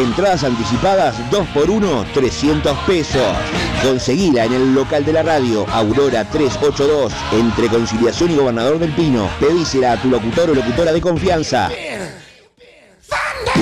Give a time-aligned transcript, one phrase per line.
[0.00, 3.36] Entradas anticipadas 2x1, 300 pesos.
[3.82, 9.28] Conseguila en el local de la radio, Aurora 382, entre Conciliación y Gobernador del Pino.
[9.38, 11.70] Pedísela a tu locutor o locutora de confianza.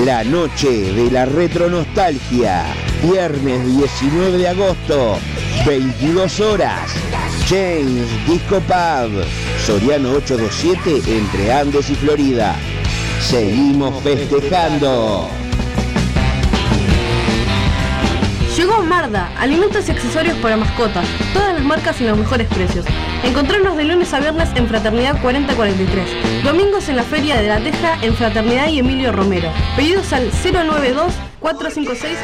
[0.05, 2.63] La noche de la retronostalgia.
[3.03, 5.19] Viernes 19 de agosto,
[5.65, 6.89] 22 horas.
[7.49, 9.25] James Disco Pub,
[9.65, 12.55] Soriano 827 entre Andes y Florida.
[13.19, 15.38] Seguimos festejando.
[18.59, 22.85] Llegó Marda, alimentos y accesorios para mascotas, todas las marcas y los mejores precios.
[23.23, 27.97] Encontrarnos de lunes a viernes en Fraternidad 4043, domingos en la Feria de la Teja
[28.01, 29.49] en Fraternidad y Emilio Romero.
[29.77, 32.17] Pedidos al 092 456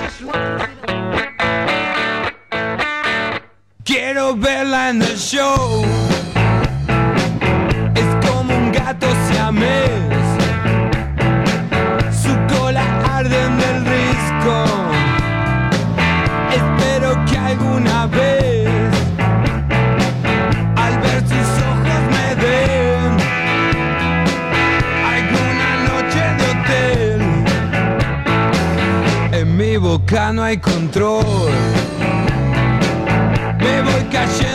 [3.86, 5.86] Quiero verla en el show.
[7.96, 9.08] Es como un gato.
[30.34, 31.24] No hay control.
[33.60, 34.55] Me voy cayendo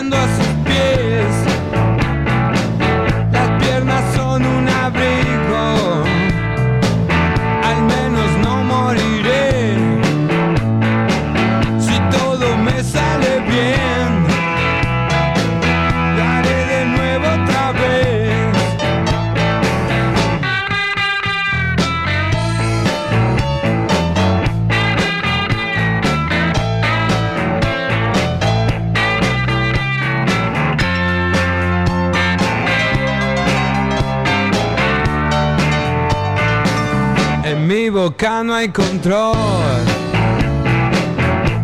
[38.03, 39.35] boca no hay control.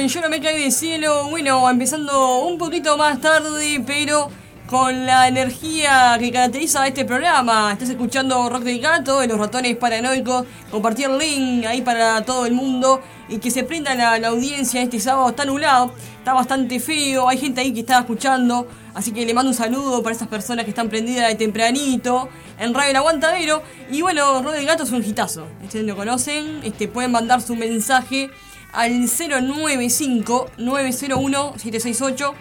[0.00, 4.30] en Yo no me caí del cielo, bueno, empezando un poquito más tarde, pero
[4.68, 7.72] con la energía que caracteriza a este programa.
[7.72, 12.44] Estás escuchando Rock del Gato, de los ratones paranoicos, compartir el link ahí para todo
[12.44, 15.30] el mundo y que se prenda la, la audiencia este sábado.
[15.30, 19.50] Está nublado, está bastante feo, hay gente ahí que está escuchando, así que le mando
[19.50, 23.62] un saludo para esas personas que están prendidas de tempranito en Radio El Aguantadero.
[23.90, 27.56] Y bueno, Rock del Gato es un hitazo, ustedes lo conocen, este, pueden mandar su
[27.56, 28.28] mensaje
[28.74, 32.34] al 095 901 768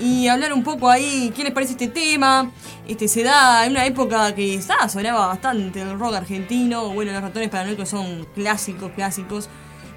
[0.00, 2.50] y hablar un poco ahí qué les parece este tema.
[2.88, 6.88] Este se da en una época que está, sonaba bastante el rock argentino.
[6.90, 9.48] Bueno, los ratones paranoicos son clásicos, clásicos.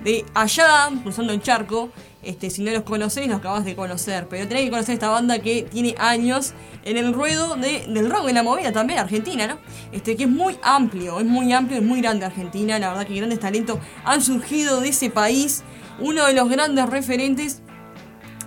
[0.03, 1.89] De allá, cruzando el charco.
[2.21, 4.27] Este, si no los conocéis, los acabas de conocer.
[4.29, 6.53] Pero tenéis que conocer esta banda que tiene años
[6.83, 9.59] en el ruedo de, del rock, en la movida también, argentina, ¿no?
[9.93, 12.77] Este, que es muy amplio, es muy amplio, es muy grande Argentina.
[12.79, 15.63] La verdad que grandes talentos han surgido de ese país.
[15.99, 17.61] Uno de los grandes referentes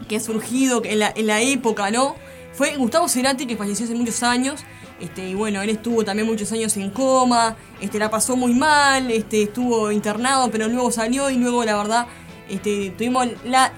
[0.08, 2.16] que ha surgido en la, en la época, ¿no?
[2.52, 4.64] Fue Gustavo Cerati, que falleció hace muchos años.
[5.00, 9.10] Este, y bueno, él estuvo también muchos años en coma, este, la pasó muy mal,
[9.10, 12.06] este, estuvo internado, pero luego salió y luego la verdad
[12.48, 13.74] este, tuvimos la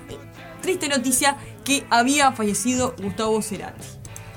[0.62, 3.84] triste noticia que había fallecido Gustavo Cerati.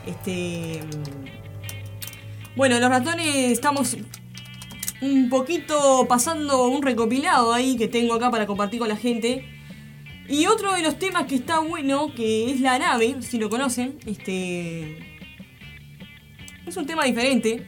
[0.08, 0.82] Este,
[2.56, 3.96] bueno, los ratones estamos
[5.02, 9.46] un poquito pasando un recopilado ahí que tengo acá para compartir con la gente.
[10.28, 13.98] Y otro de los temas que está bueno, que es la nave, si lo conocen,
[14.06, 14.98] este
[16.66, 17.68] es un tema diferente,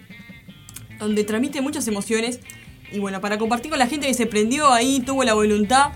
[1.00, 2.40] donde transmite muchas emociones.
[2.92, 5.92] Y bueno, para compartir con la gente que se prendió ahí, tuvo la voluntad.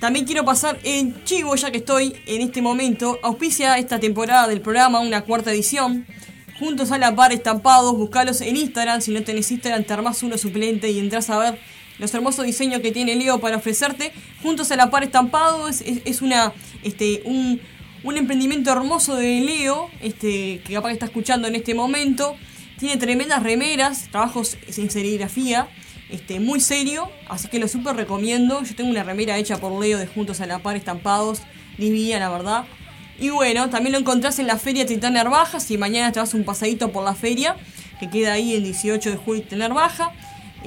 [0.00, 3.18] También quiero pasar en chivo, ya que estoy en este momento.
[3.22, 6.06] Auspicia esta temporada del programa, una cuarta edición.
[6.58, 9.00] Juntos a la par estampados, buscalos en Instagram.
[9.00, 11.58] Si no tenés Instagram, te armás uno suplente y entras a ver
[11.98, 14.12] los hermosos diseños que tiene Leo para ofrecerte.
[14.42, 16.52] Juntos a la par estampados es, es una,
[16.82, 17.60] este, un,
[18.04, 22.36] un emprendimiento hermoso de Leo, este, que capaz que está escuchando en este momento.
[22.78, 25.68] Tiene tremendas remeras, trabajos en serigrafía,
[26.10, 28.62] este, muy serio, así que lo súper recomiendo.
[28.62, 31.40] Yo tengo una remera hecha por Leo de Juntos a la Par estampados,
[31.78, 32.64] divina la verdad.
[33.18, 36.44] Y bueno, también lo encontrás en la Feria Titán Narvaja, si mañana te vas un
[36.44, 37.56] pasadito por la feria,
[37.98, 40.12] que queda ahí el 18 de julio en Narvaja.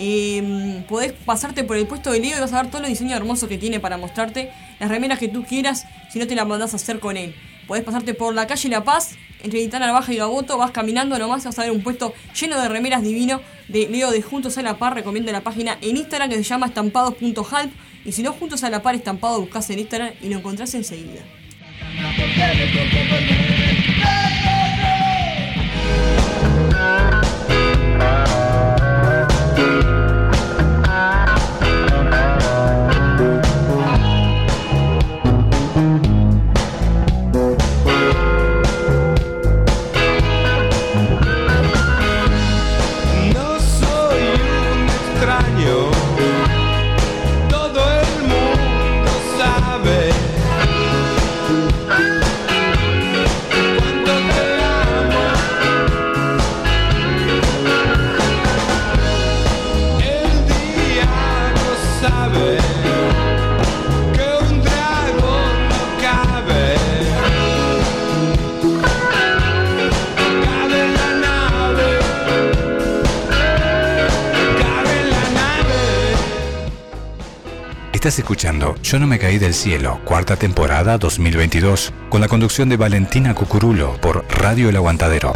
[0.01, 3.17] Eh, podés pasarte por el puesto de Leo y vas a ver todos los diseños
[3.17, 4.49] hermosos que tiene para mostrarte
[4.79, 7.35] las remeras que tú quieras si no te las mandás a hacer con él.
[7.67, 11.43] Podés pasarte por la calle La Paz, entre Guitana Baja y Gaboto, vas caminando nomás,
[11.43, 14.77] vas a ver un puesto lleno de remeras divino de Leo de Juntos a la
[14.77, 14.95] Par.
[14.95, 17.71] Recomiendo la página en Instagram que se llama estampados.halp.
[18.05, 21.21] Y si no, Juntos a la Par estampado, buscas en Instagram y lo encontrás enseguida.
[77.99, 82.77] Estás escuchando Yo no me caí del cielo, cuarta temporada 2022, con la conducción de
[82.77, 85.33] Valentina Cucurulo por Radio El Aguantadero.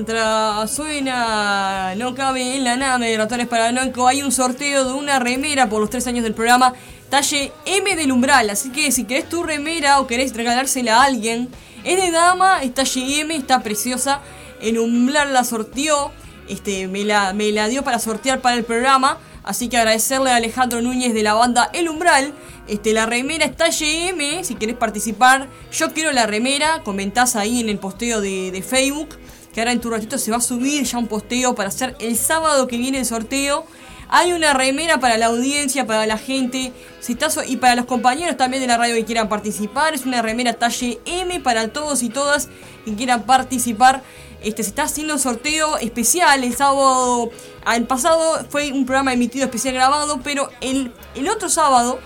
[0.00, 1.94] Mientras suena.
[1.94, 4.08] No cabe en la nave de ratones paranoico.
[4.08, 6.72] Hay un sorteo de una remera por los tres años del programa.
[7.10, 8.48] Talle M del umbral.
[8.48, 11.50] Así que si querés tu remera o querés regalársela a alguien,
[11.84, 14.20] es de dama, es talle M, está preciosa.
[14.62, 16.12] El umbral la sorteó.
[16.48, 17.34] Este, me la,
[17.68, 19.18] dio para sortear para el programa.
[19.44, 22.32] Así que agradecerle a Alejandro Núñez de la banda El Umbral.
[22.68, 24.44] Este, la remera es talle M.
[24.44, 26.80] Si querés participar, yo quiero la remera.
[26.84, 29.19] Comentás ahí en el posteo de Facebook.
[29.52, 32.16] Que ahora en tu ratito se va a subir ya un posteo para hacer el
[32.16, 33.66] sábado que viene el sorteo.
[34.08, 36.72] Hay una remera para la audiencia, para la gente.
[37.00, 39.94] Si estás, y para los compañeros también de la radio que quieran participar.
[39.94, 42.48] Es una remera talle M para todos y todas
[42.84, 44.02] que quieran participar.
[44.42, 47.30] Este, se está haciendo un sorteo especial el sábado.
[47.72, 51.98] El pasado fue un programa emitido especial grabado, pero el, el otro sábado,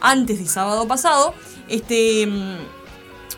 [0.00, 1.34] antes del sábado pasado,
[1.68, 2.28] este.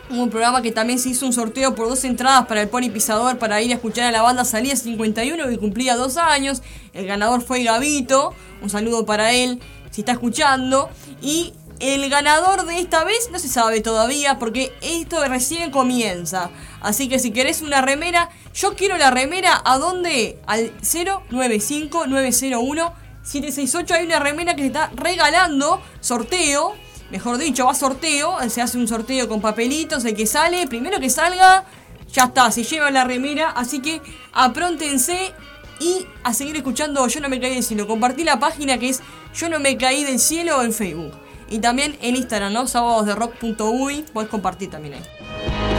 [0.09, 3.37] Un programa que también se hizo un sorteo por dos entradas para el Pony Pisador
[3.37, 6.61] para ir a escuchar a la banda Salía 51 que cumplía dos años.
[6.93, 8.33] El ganador fue Gavito.
[8.61, 9.59] Un saludo para él
[9.91, 10.89] si está escuchando.
[11.21, 16.49] Y el ganador de esta vez no se sabe todavía porque esto recién comienza.
[16.81, 20.39] Así que si querés una remera, yo quiero la remera a dónde?
[20.45, 26.75] Al 095 901 768 hay una remera que se está regalando, sorteo,
[27.11, 30.99] mejor dicho, va a sorteo, se hace un sorteo con papelitos, el que sale, primero
[30.99, 31.65] que salga,
[32.11, 34.01] ya está, se lleva la remera, así que
[34.33, 35.33] apróntense
[35.79, 37.87] y a seguir escuchando Yo no me caí del cielo.
[37.87, 39.01] Compartí la página que es
[39.33, 41.11] Yo no me caí del cielo en Facebook.
[41.49, 42.67] Y también en Instagram, ¿no?
[42.67, 45.74] Sábadosderock.uy, podés compartir también ahí.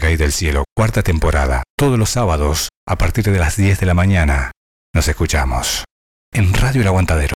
[0.00, 3.94] Caí del cielo, cuarta temporada, todos los sábados, a partir de las 10 de la
[3.94, 4.50] mañana.
[4.92, 5.84] Nos escuchamos.
[6.32, 7.34] En Radio El Aguantadero.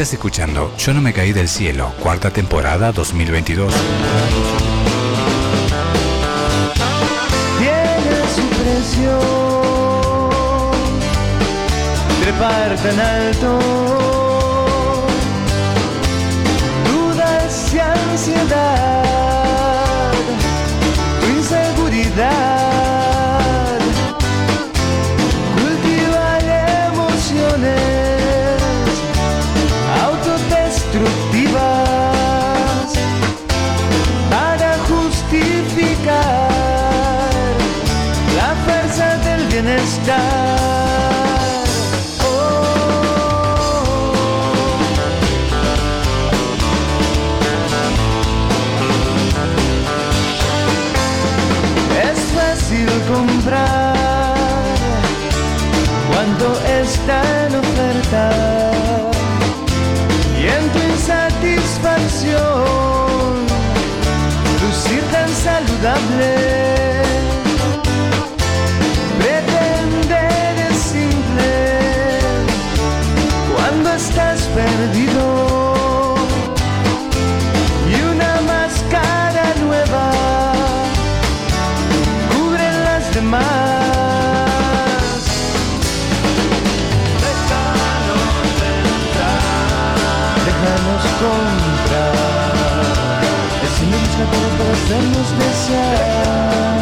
[0.00, 3.70] Estás escuchando Yo no me caí del cielo, cuarta temporada 2022.
[7.58, 8.48] Tiene su
[12.98, 14.19] alto.
[40.10, 41.64] Estar.
[42.24, 42.26] Oh.
[52.10, 53.94] Es fácil comprar
[56.10, 56.46] cuando
[56.82, 58.26] está en oferta
[60.38, 63.32] y en tu insatisfacción
[64.62, 66.69] lucir tan saludable.
[94.90, 96.80] Hacernos desear.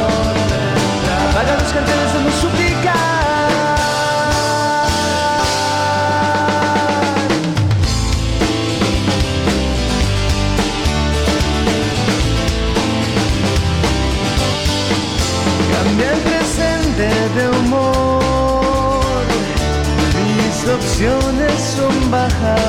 [1.30, 3.08] Apaga los carteles nos suplicar.
[17.36, 19.22] De humor.
[20.16, 22.67] Mis opciones son bajas.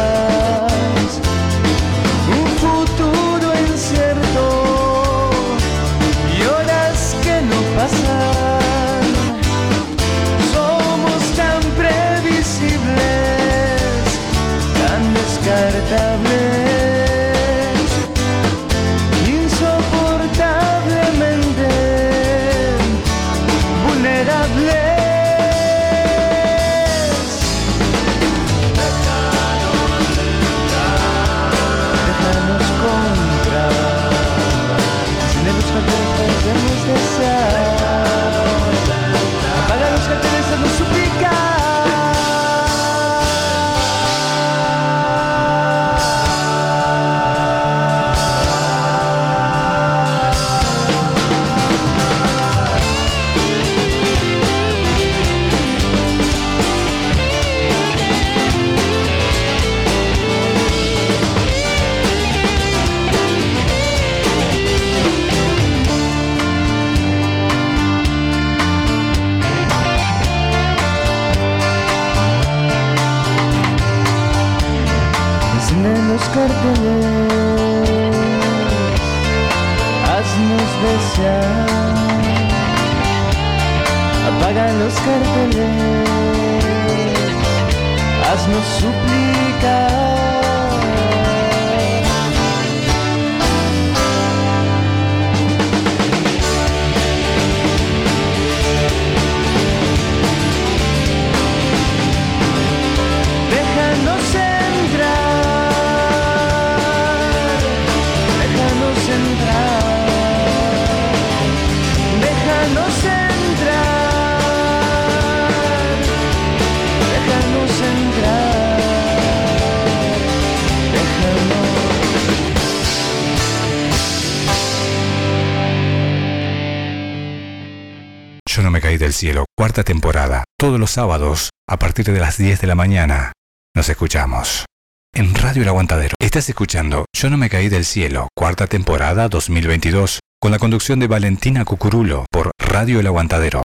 [129.83, 133.33] Temporada, todos los sábados, a partir de las 10 de la mañana.
[133.75, 134.65] Nos escuchamos.
[135.13, 136.15] En Radio El Aguantadero.
[136.19, 141.07] Estás escuchando Yo no me caí del cielo, cuarta temporada 2022, con la conducción de
[141.07, 143.63] Valentina Cucurulo por Radio El Aguantadero.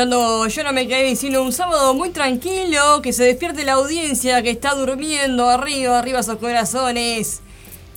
[0.00, 4.48] Yo no me caí diciendo un sábado muy tranquilo, que se despierte la audiencia que
[4.48, 7.42] está durmiendo arriba, arriba sus corazones.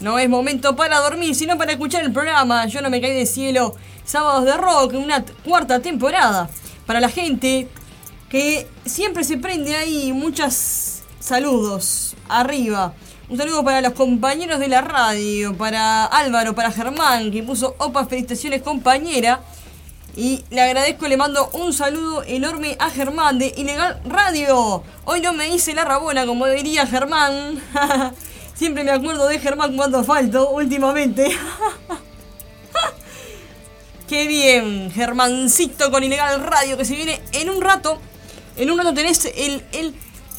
[0.02, 3.26] No es momento para dormir, sino para escuchar el programa Yo no me caí del
[3.26, 6.50] cielo, sábados de rock, una cuarta temporada.
[6.86, 7.70] Para la gente
[8.28, 12.94] que siempre se prende ahí, muchos saludos arriba.
[13.30, 18.06] Un saludo para los compañeros de la radio, para Álvaro, para Germán, que puso opa,
[18.06, 19.40] felicitaciones compañera.
[20.16, 24.84] Y le agradezco, le mando un saludo enorme a Germán de Ilegal Radio.
[25.06, 27.60] Hoy no me hice la rabona, como diría Germán.
[28.54, 31.36] Siempre me acuerdo de Germán cuando falto últimamente.
[34.08, 37.98] Qué bien, Germancito con Ilegal Radio que se viene en un rato.
[38.58, 39.96] En un rato tenés el, el,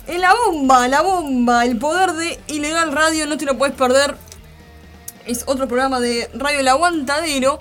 [0.07, 4.15] el- la bomba, la bomba, el poder de Ilegal Radio, no te lo puedes perder.
[5.27, 7.59] Es otro programa de Radio El Aguantadero.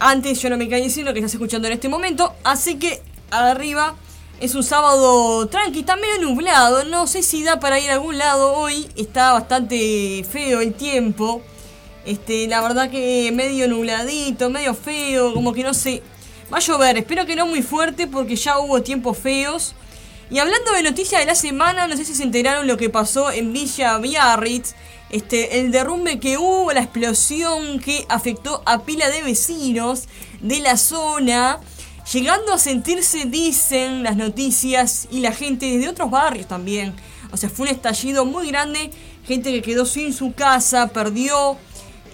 [0.00, 2.34] Antes yo no me caí diciendo que estás escuchando en este momento.
[2.44, 3.96] Así que arriba
[4.40, 6.84] es un sábado tranqui, está medio nublado.
[6.84, 8.88] No sé si da para ir a algún lado hoy.
[8.96, 11.42] Está bastante feo el tiempo.
[12.06, 16.02] Este, la verdad que medio nubladito, medio feo, como que no sé.
[16.52, 19.74] Va a llover, espero que no muy fuerte porque ya hubo tiempos feos.
[20.30, 23.30] Y hablando de noticias de la semana, no sé si se enteraron lo que pasó
[23.30, 24.74] en Villa Biarritz.
[25.10, 30.04] Este, el derrumbe que hubo, la explosión que afectó a pila de vecinos
[30.40, 31.60] de la zona.
[32.12, 36.94] Llegando a sentirse, dicen las noticias y la gente desde otros barrios también.
[37.30, 38.90] O sea, fue un estallido muy grande.
[39.26, 41.58] Gente que quedó sin su casa, perdió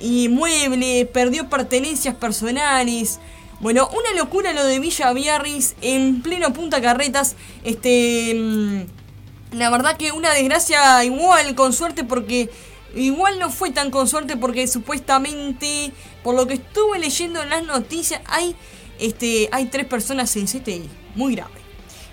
[0.00, 3.20] y mueble, perdió pertenencias personales.
[3.60, 7.36] Bueno, una locura lo de Villa Biarritz en pleno Punta Carretas.
[7.62, 8.34] Este.
[8.34, 12.50] mm, La verdad que una desgracia igual, con suerte, porque.
[12.94, 17.64] Igual no fue tan con suerte porque supuestamente, por lo que estuve leyendo en las
[17.64, 18.54] noticias, hay,
[18.98, 20.88] este, hay tres personas en CTI.
[21.14, 21.64] Muy grave.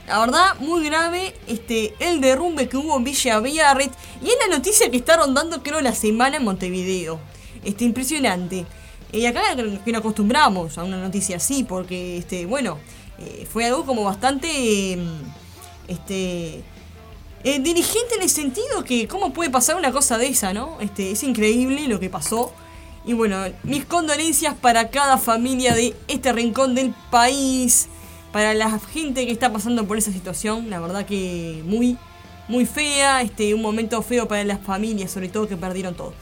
[0.07, 3.93] La verdad, muy grave este, el derrumbe que hubo en Villa Biarritz.
[4.21, 7.19] Y es la noticia que está rondando, creo, la semana en Montevideo.
[7.63, 8.65] Este, impresionante.
[9.11, 12.79] Y acá que nos acostumbramos a una noticia así, porque, este, bueno,
[13.19, 14.47] eh, fue algo como bastante,
[14.93, 14.97] eh,
[15.87, 16.63] este,
[17.43, 20.77] eh, dirigente en el sentido que cómo puede pasar una cosa de esa, ¿no?
[20.79, 22.53] Este, es increíble lo que pasó.
[23.05, 27.87] Y bueno, mis condolencias para cada familia de este rincón del país,
[28.31, 31.97] para la gente que está pasando por esa situación, la verdad que muy,
[32.47, 36.13] muy fea, este, un momento feo para las familias, sobre todo que perdieron todo.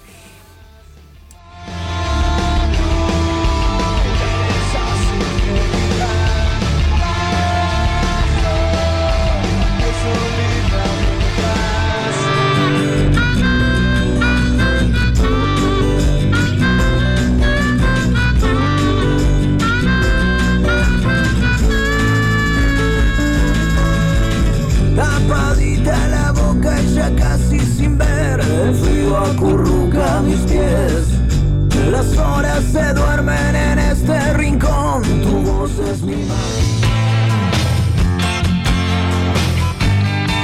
[31.92, 36.14] Las horas se duermen en este rincón Tu voz es mi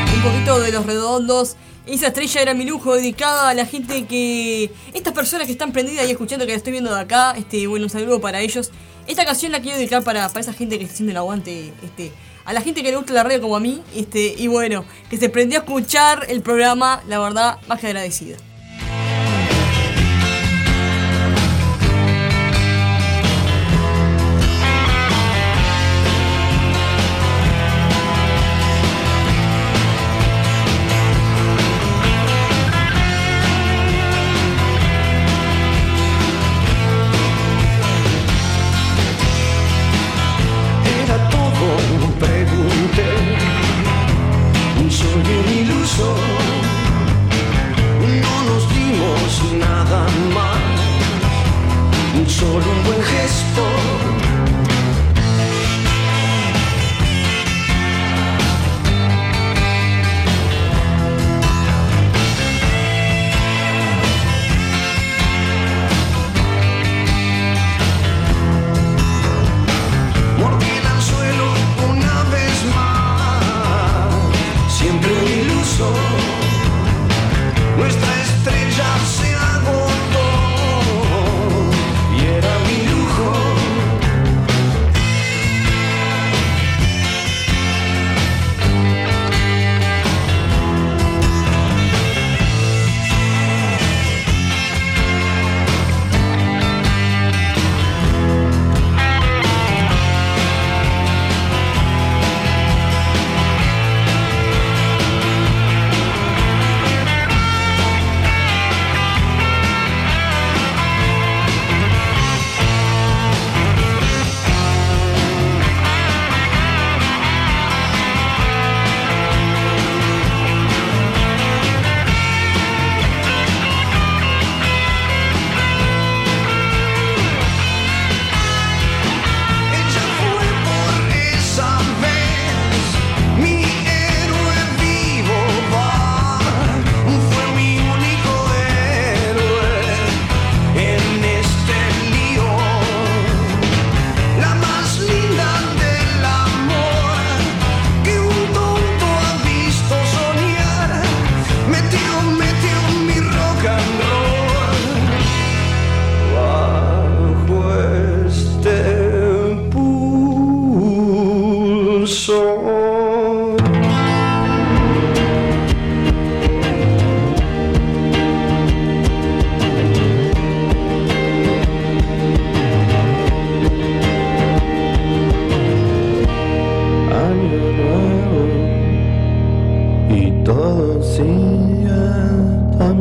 [0.09, 1.55] un poquito de los redondos.
[1.85, 4.71] Esa estrella era mi lujo, dedicada a la gente que.
[4.91, 7.35] Estas personas que están prendidas y escuchando que la estoy viendo de acá.
[7.37, 8.71] Este, bueno, un saludo para ellos.
[9.05, 11.73] Esta canción la quiero dedicar para, para esa gente que está haciendo el aguante.
[11.83, 12.11] Este,
[12.43, 13.83] a la gente que le gusta la radio como a mí.
[13.93, 18.37] Este, y bueno, que se prendió a escuchar el programa, la verdad, más que agradecida.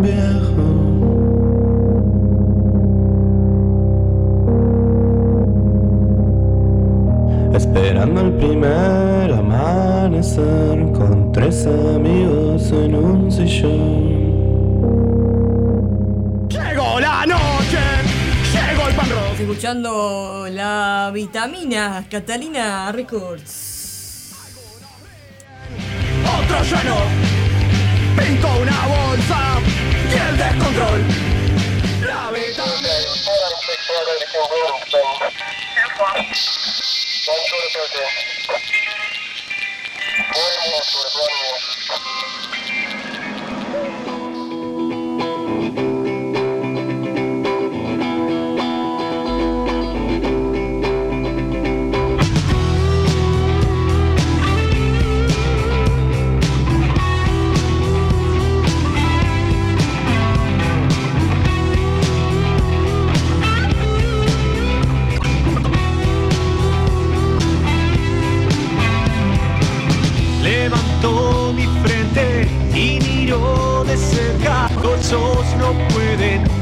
[0.05, 0.64] Viejo.
[7.55, 14.05] Esperando el primer amanecer con tres amigos en un sillón.
[16.49, 17.79] Llegó la noche,
[18.53, 19.35] llegó el pan rojo.
[19.38, 24.33] Escuchando la vitamina Catalina Records.
[26.25, 26.97] Otro lleno,
[28.17, 29.74] pinto una bolsa
[30.14, 31.00] y el descontrol.
[32.03, 32.94] La vitamina.
[33.24, 33.74] Levantó
[75.14, 76.54] ojos no pueden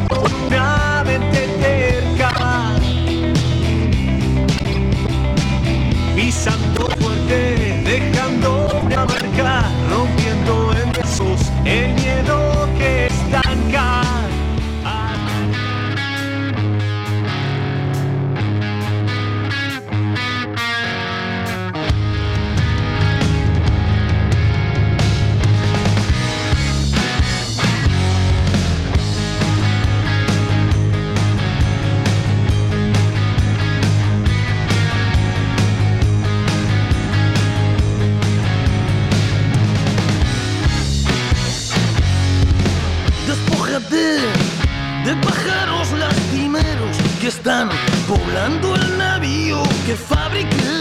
[47.43, 47.71] están
[48.07, 50.72] poblando el navío que fabriqué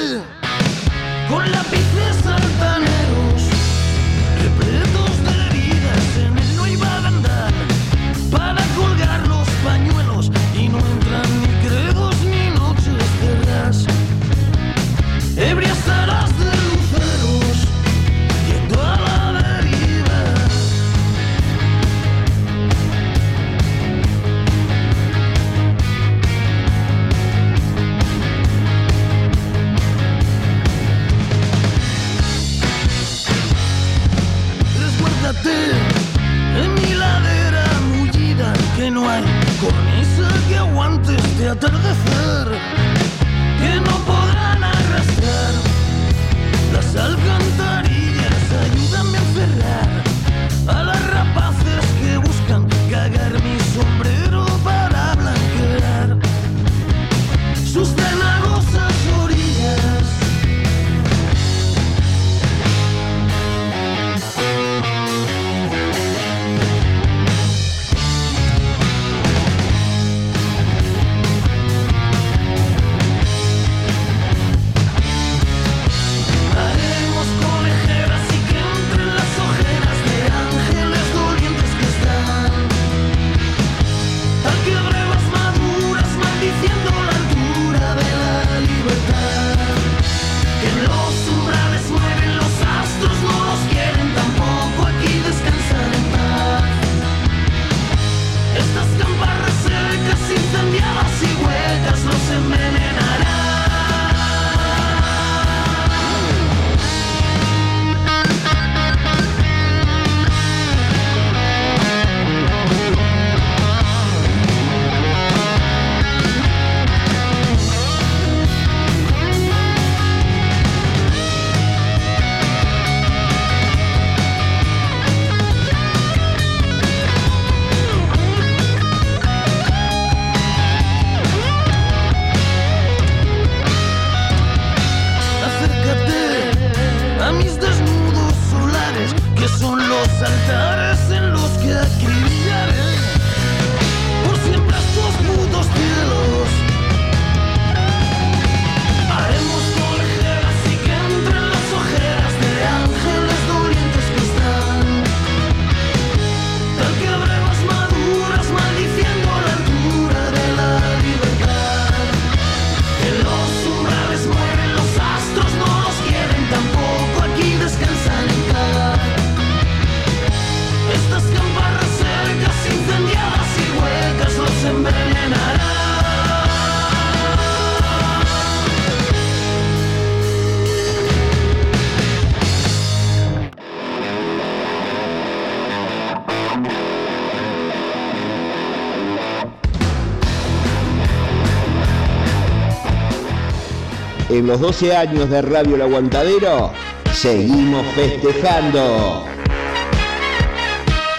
[194.52, 196.74] los 12 años de Radio El Aguantadero,
[197.14, 199.24] seguimos festejando.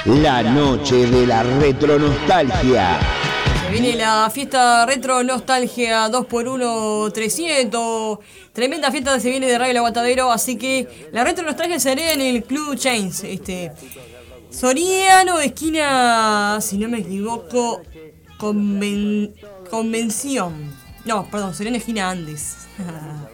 [0.04, 2.98] La noche de la retronostalgia.
[3.64, 8.18] Se viene la fiesta retro nostalgia 2x1 300.
[8.52, 10.30] Tremenda fiesta que se viene de Radio El Aguantadero.
[10.30, 13.24] Así que la retro nostalgia sería en el Club Chains.
[13.24, 13.72] Este,
[14.50, 17.80] Soriano, esquina, si no me equivoco,
[18.38, 19.32] conven-
[19.70, 20.81] convención.
[21.04, 22.56] No, perdón, Soriano, esquina Andes.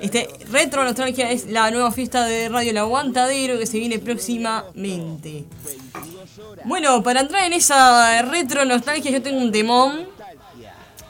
[0.00, 5.44] Este, Retro Nostalgia es la nueva fiesta de Radio El Aguantadero que se viene próximamente.
[6.64, 10.08] Bueno, para entrar en esa retro nostalgia yo tengo un temón.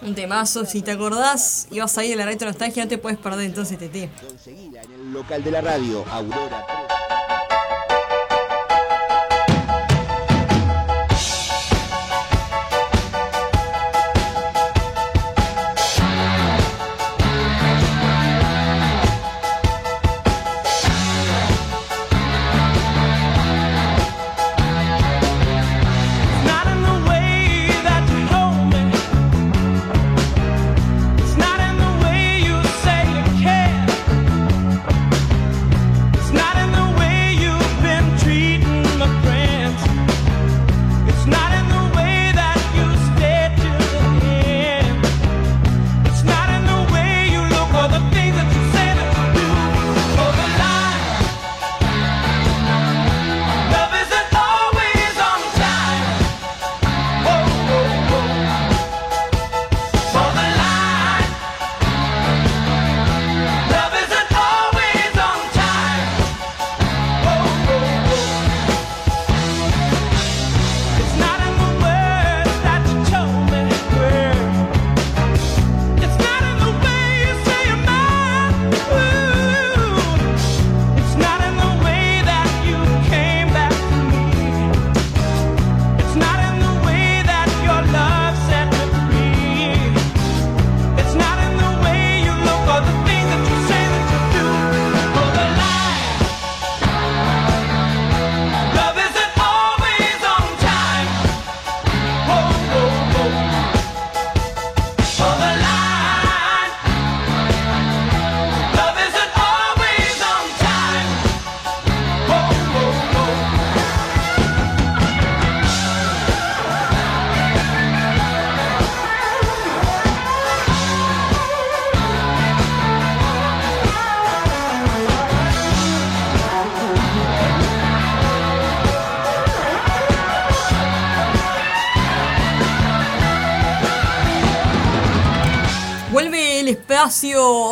[0.03, 2.99] Un temazo, si te acordás y vas a ir a la retro nostalgia no te
[2.99, 4.11] puedes perder entonces TT.
[4.23, 6.84] Conseguila en el local de la radio, Aurora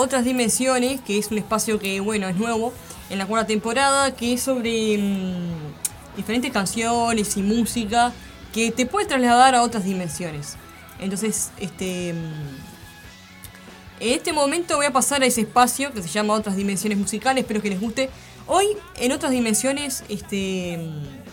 [0.02, 2.72] Otras Dimensiones, que es un espacio que, bueno, es nuevo
[3.08, 8.12] en la cuarta temporada, que es sobre mm, diferentes canciones y música
[8.52, 10.56] que te puede trasladar a otras dimensiones.
[10.98, 12.14] Entonces, este.
[12.14, 12.56] mm,
[14.00, 17.42] En este momento voy a pasar a ese espacio que se llama Otras Dimensiones Musicales,
[17.42, 18.10] espero que les guste.
[18.48, 20.78] Hoy, en Otras Dimensiones, este.
[20.78, 21.32] mm,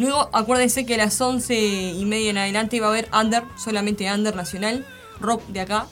[0.00, 4.12] Luego, acuérdense que a las 11 y media en adelante va a haber Under, solamente
[4.12, 4.84] Under Nacional,
[5.20, 5.86] rock de acá.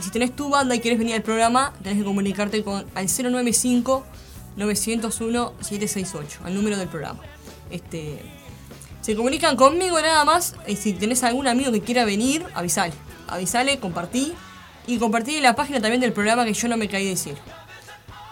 [0.00, 4.04] Si tenés tu banda y quieres venir al programa, tenés que comunicarte con al 095
[4.56, 7.20] 901 768, al número del programa.
[7.70, 8.20] Este,
[9.00, 10.54] se comunican conmigo nada más.
[10.66, 12.94] Y si tenés algún amigo que quiera venir, avisale.
[13.28, 14.32] Avisale, compartí.
[14.86, 17.38] Y compartí la página también del programa que yo no me caí de cielo.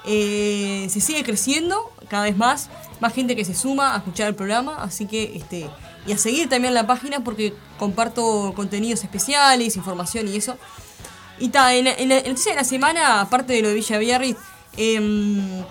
[0.04, 2.70] Eh, se sigue creciendo cada vez más,
[3.00, 5.68] más gente que se suma a escuchar el programa, así que este
[6.06, 10.56] y a seguir también la página porque comparto contenidos especiales, información y eso.
[11.40, 13.74] Y ta, en, en la en la noticia de la semana, aparte de lo de
[13.74, 13.98] Villa
[14.76, 15.64] em,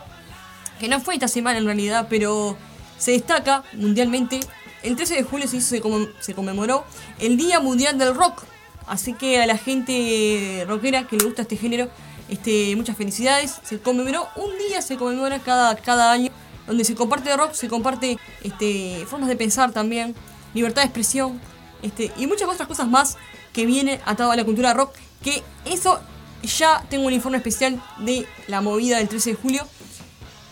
[0.79, 2.57] que no fue esta semana en realidad, pero
[2.97, 4.39] se destaca mundialmente.
[4.81, 6.85] El 13 de julio se, hizo, se, conmem- se conmemoró
[7.19, 8.43] el Día Mundial del Rock.
[8.87, 11.89] Así que a la gente rockera que le gusta este género,
[12.29, 13.55] este, muchas felicidades.
[13.63, 16.31] Se conmemoró un día, se conmemora cada, cada año,
[16.65, 20.15] donde se comparte rock, se comparte este, formas de pensar también,
[20.55, 21.39] libertad de expresión,
[21.83, 23.17] este, y muchas otras cosas más
[23.53, 24.95] que vienen atadas a la cultura rock.
[25.23, 25.99] Que eso
[26.43, 29.67] ya tengo un informe especial de la movida del 13 de julio.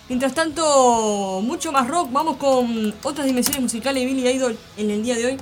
[0.09, 2.11] Mientras tanto, mucho más rock.
[2.11, 5.37] Vamos con otras dimensiones musicales de Billy Idol en el día de hoy.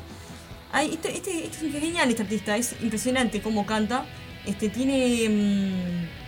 [0.71, 4.05] Ay, este, este, este es genial este artista, es impresionante cómo canta.
[4.45, 5.29] Este tiene.
[5.29, 6.25] mm,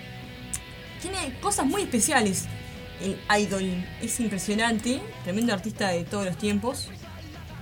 [1.02, 2.46] tiene cosas muy especiales.
[3.02, 6.88] El Idol es impresionante, tremendo artista de todos los tiempos.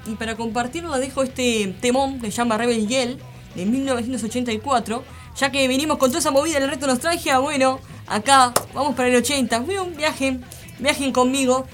[0.06, 3.18] Y para compartirlo dejo este temón que se llama Rebel Yell
[3.56, 5.04] de 1984
[5.38, 9.16] Ya que venimos con toda esa movida del reto nostalgia, bueno, acá vamos para el
[9.18, 9.60] 80.
[9.60, 10.46] Bueno, viajen,
[10.80, 11.68] viajen conmigo.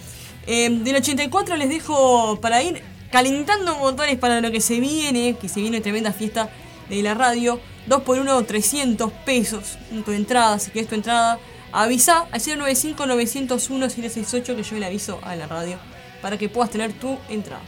[0.47, 5.47] Eh, del 84 les dejo para ir calentando montones para lo que se viene, que
[5.47, 6.50] se viene tremenda fiesta
[6.89, 7.60] de la radio.
[7.88, 11.39] 2 por 1 300 pesos tu entrada, si quieres tu entrada.
[11.71, 15.78] Avisa al 095 901 768 que yo le aviso a la radio
[16.21, 17.62] para que puedas tener tu entrada.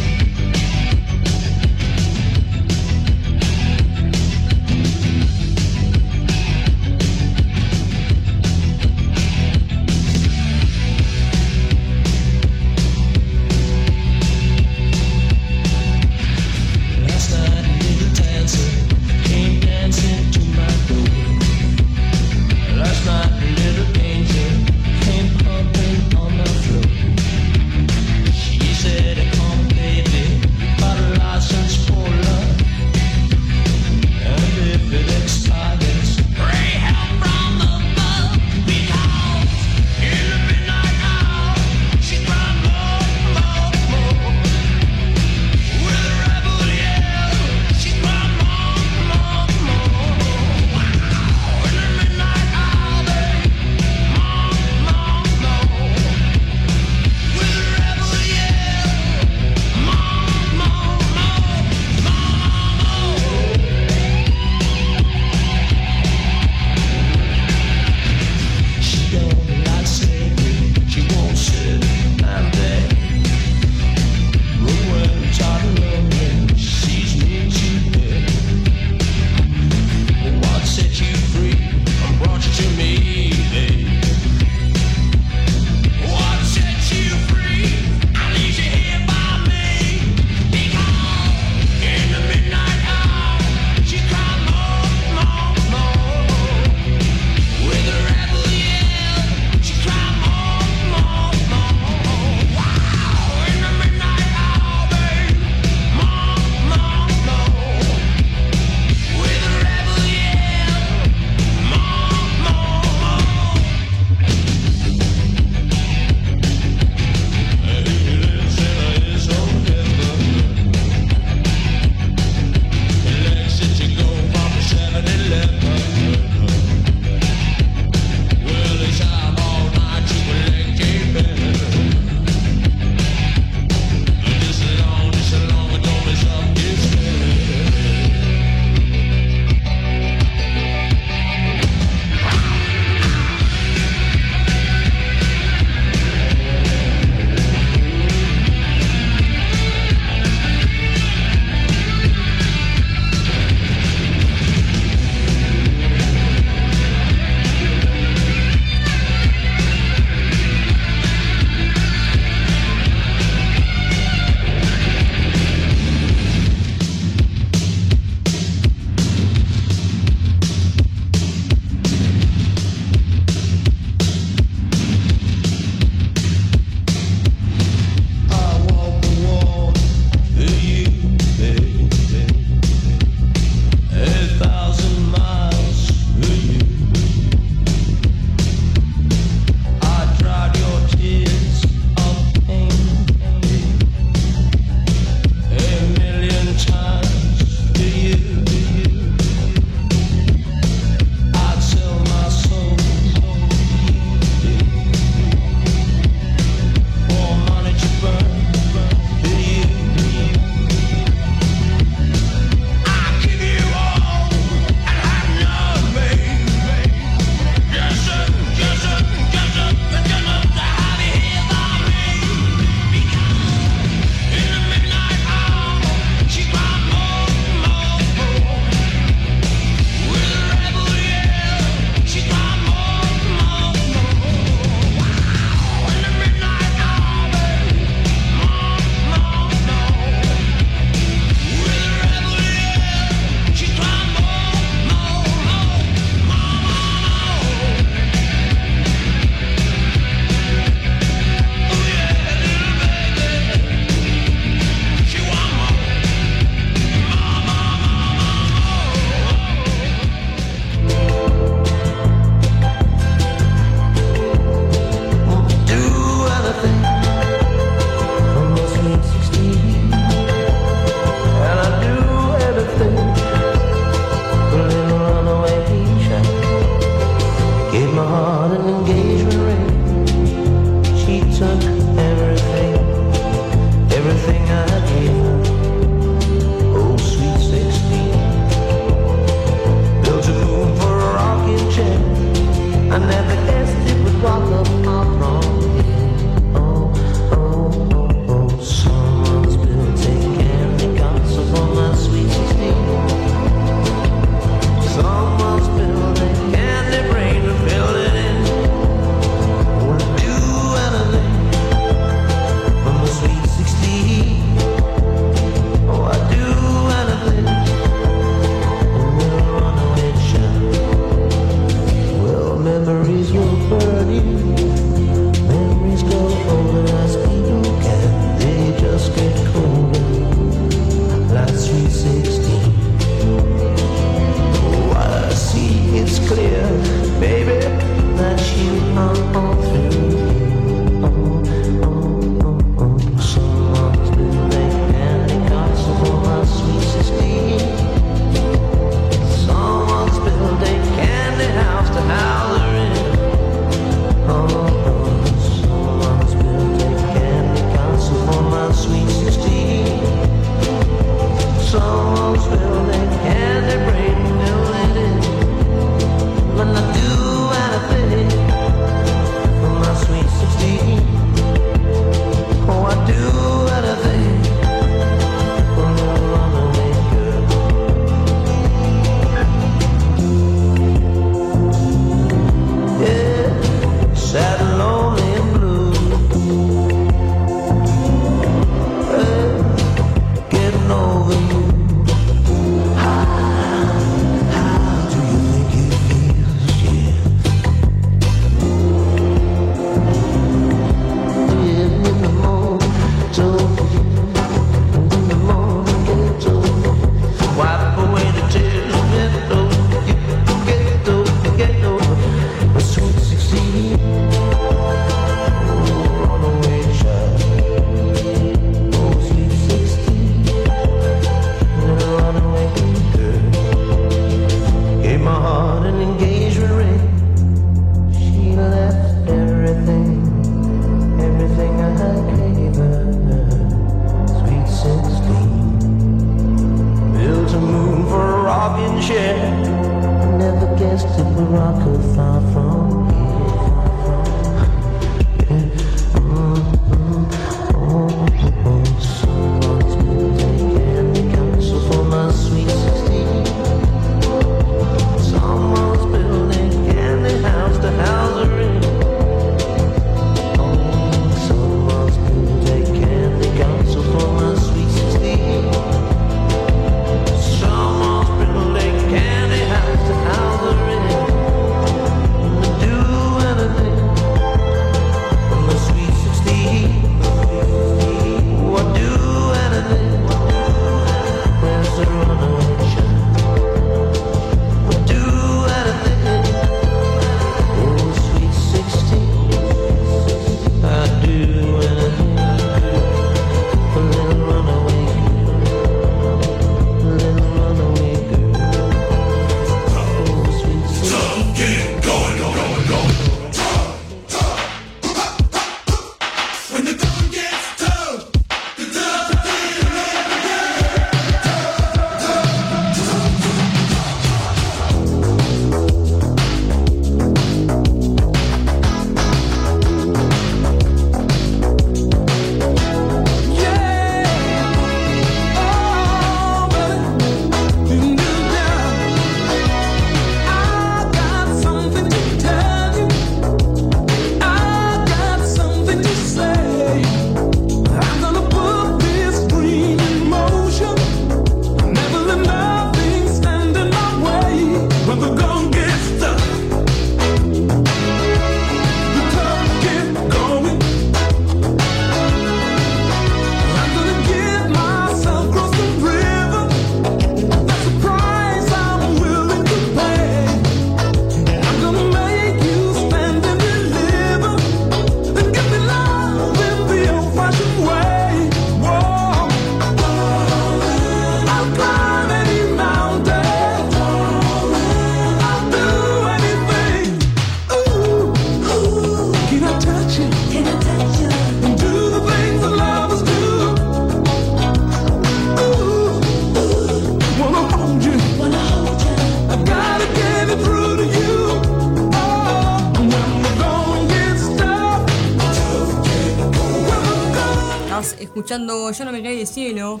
[598.56, 600.00] Escuchando Yo no me caí del cielo.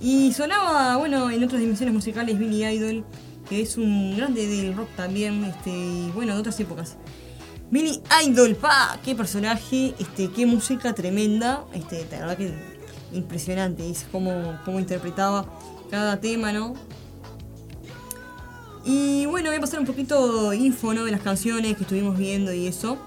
[0.00, 3.04] Y sonaba, bueno, en otras dimensiones musicales Billy Idol,
[3.48, 6.96] que es un grande del rock también, este, y bueno, de otras épocas.
[7.70, 12.54] Billy Idol, pa, qué personaje, este, qué música tremenda, este, la verdad que
[13.12, 15.46] impresionante, es como, como interpretaba
[15.90, 16.74] cada tema, ¿no?
[18.84, 21.04] Y bueno, voy a pasar un poquito info, ¿no?
[21.04, 22.98] De las canciones que estuvimos viendo y eso.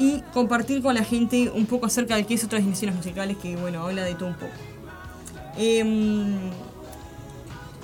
[0.00, 3.54] Y compartir con la gente un poco acerca de qué es otras dimensiones musicales, que
[3.56, 4.52] bueno, habla de todo un poco.
[5.58, 6.38] Em,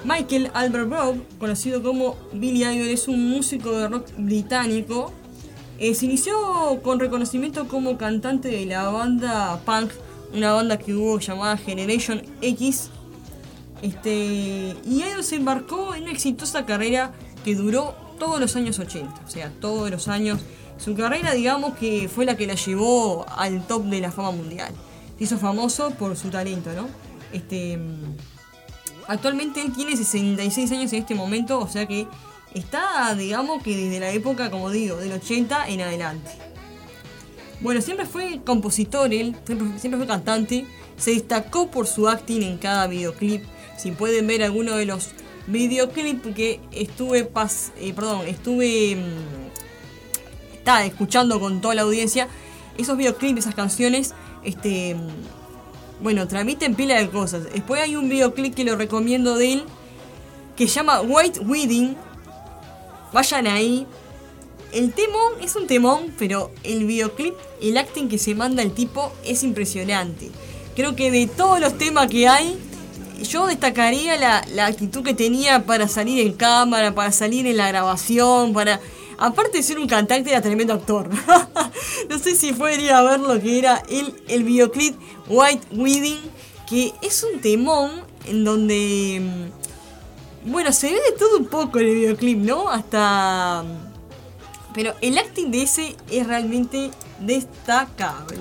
[0.03, 5.13] Michael Albert Brown, conocido como Billy Idol, es un músico de rock británico.
[5.79, 9.91] Eh, se inició con reconocimiento como cantante de la banda punk,
[10.33, 12.89] una banda que hubo llamada Generation X.
[13.83, 17.13] Este, y Idol se embarcó en una exitosa carrera
[17.45, 20.41] que duró todos los años 80, o sea, todos los años.
[20.79, 24.73] Su carrera, digamos que fue la que la llevó al top de la fama mundial.
[25.19, 26.89] Se hizo famoso por su talento, ¿no?
[27.33, 27.79] Este,
[29.09, 32.07] actualmente él tiene 66 años en este momento, o sea que
[32.55, 36.31] está, digamos que desde la época, como digo, del 80 en adelante.
[37.61, 40.67] Bueno, siempre fue compositor, él siempre, siempre fue cantante,
[40.97, 43.45] se destacó por su acting en cada videoclip.
[43.79, 45.11] Si pueden ver alguno de los
[45.47, 49.46] videoclips que estuve, pas, eh, perdón, estuve mm,
[50.67, 52.27] está escuchando con toda la audiencia,
[52.77, 54.97] esos videoclips, esas canciones, este,
[56.01, 57.45] bueno, transmiten pila de cosas.
[57.45, 59.65] Después hay un videoclip que lo recomiendo de él,
[60.57, 61.97] que se llama White Wedding.
[63.13, 63.87] Vayan ahí.
[64.73, 69.13] El temón es un temón, pero el videoclip, el acting que se manda el tipo
[69.25, 70.33] es impresionante.
[70.75, 72.59] Creo que de todos los temas que hay,
[73.23, 77.69] yo destacaría la, la actitud que tenía para salir en cámara, para salir en la
[77.69, 78.81] grabación, para...
[79.19, 81.09] Aparte de ser un cantante, era tremendo actor.
[82.09, 84.97] no sé si podría ver lo que era el, el videoclip
[85.29, 86.21] White Wedding,
[86.69, 89.21] que es un temón en donde...
[89.23, 92.69] mm, Bueno, se ve de todo un poco en el videoclip, ¿no?
[92.69, 93.65] Hasta...
[94.75, 96.91] Pero el acting de ese es realmente
[97.21, 98.37] destacable.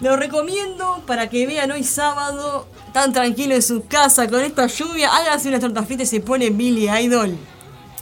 [0.00, 5.08] Lo recomiendo para que vean hoy sábado, tan tranquilo en su casa con esta lluvia,
[5.16, 7.38] háganse una torta frita y se pone Billy Idol.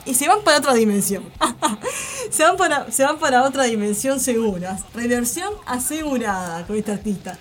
[0.05, 1.23] Y se van para otra dimensión.
[2.31, 4.83] se, van para, se van para otra dimensión seguras.
[4.95, 7.39] Reversión asegurada con este artista.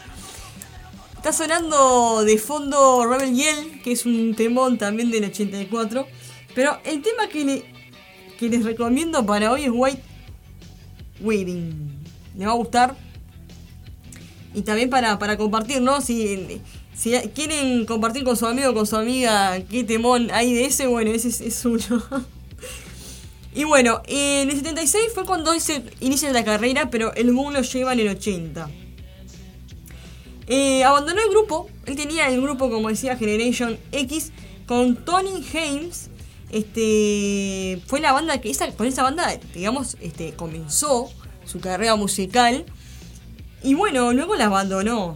[1.17, 6.05] Está sonando de fondo Rebel Yell, que es un temón también del 84.
[6.53, 7.65] Pero el tema que, le-
[8.39, 10.01] que les recomiendo para hoy es White
[11.21, 12.03] Wedding.
[12.37, 12.95] Le va a gustar.
[14.53, 16.01] Y también para, para compartir, ¿no?
[16.01, 16.61] Si,
[16.93, 20.87] si quieren compartir con su amigo o con su amiga qué temón hay de ese,
[20.87, 22.03] bueno, ese es, es suyo.
[23.53, 27.61] y bueno, en el 76 fue cuando se inicia la carrera, pero el boom lo
[27.61, 28.69] lleva en el 80.
[30.47, 34.31] Eh, abandonó el grupo, él tenía el grupo, como decía, Generation X,
[34.65, 36.09] con Tony Hames.
[36.49, 41.09] Este, fue la banda que esa, con esa banda, digamos, este, comenzó
[41.45, 42.65] su carrera musical.
[43.63, 45.15] Y bueno, luego la abandonó.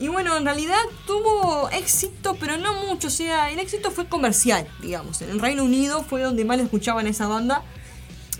[0.00, 3.08] Y bueno, en realidad tuvo éxito, pero no mucho.
[3.08, 5.20] O sea, el éxito fue comercial, digamos.
[5.20, 7.62] En el Reino Unido fue donde más le escuchaban esa banda.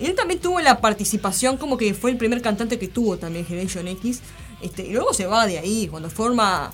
[0.00, 3.44] Y él también tuvo la participación, como que fue el primer cantante que tuvo también
[3.44, 4.22] Generation X.
[4.62, 6.70] Este, y luego se va de ahí, cuando forma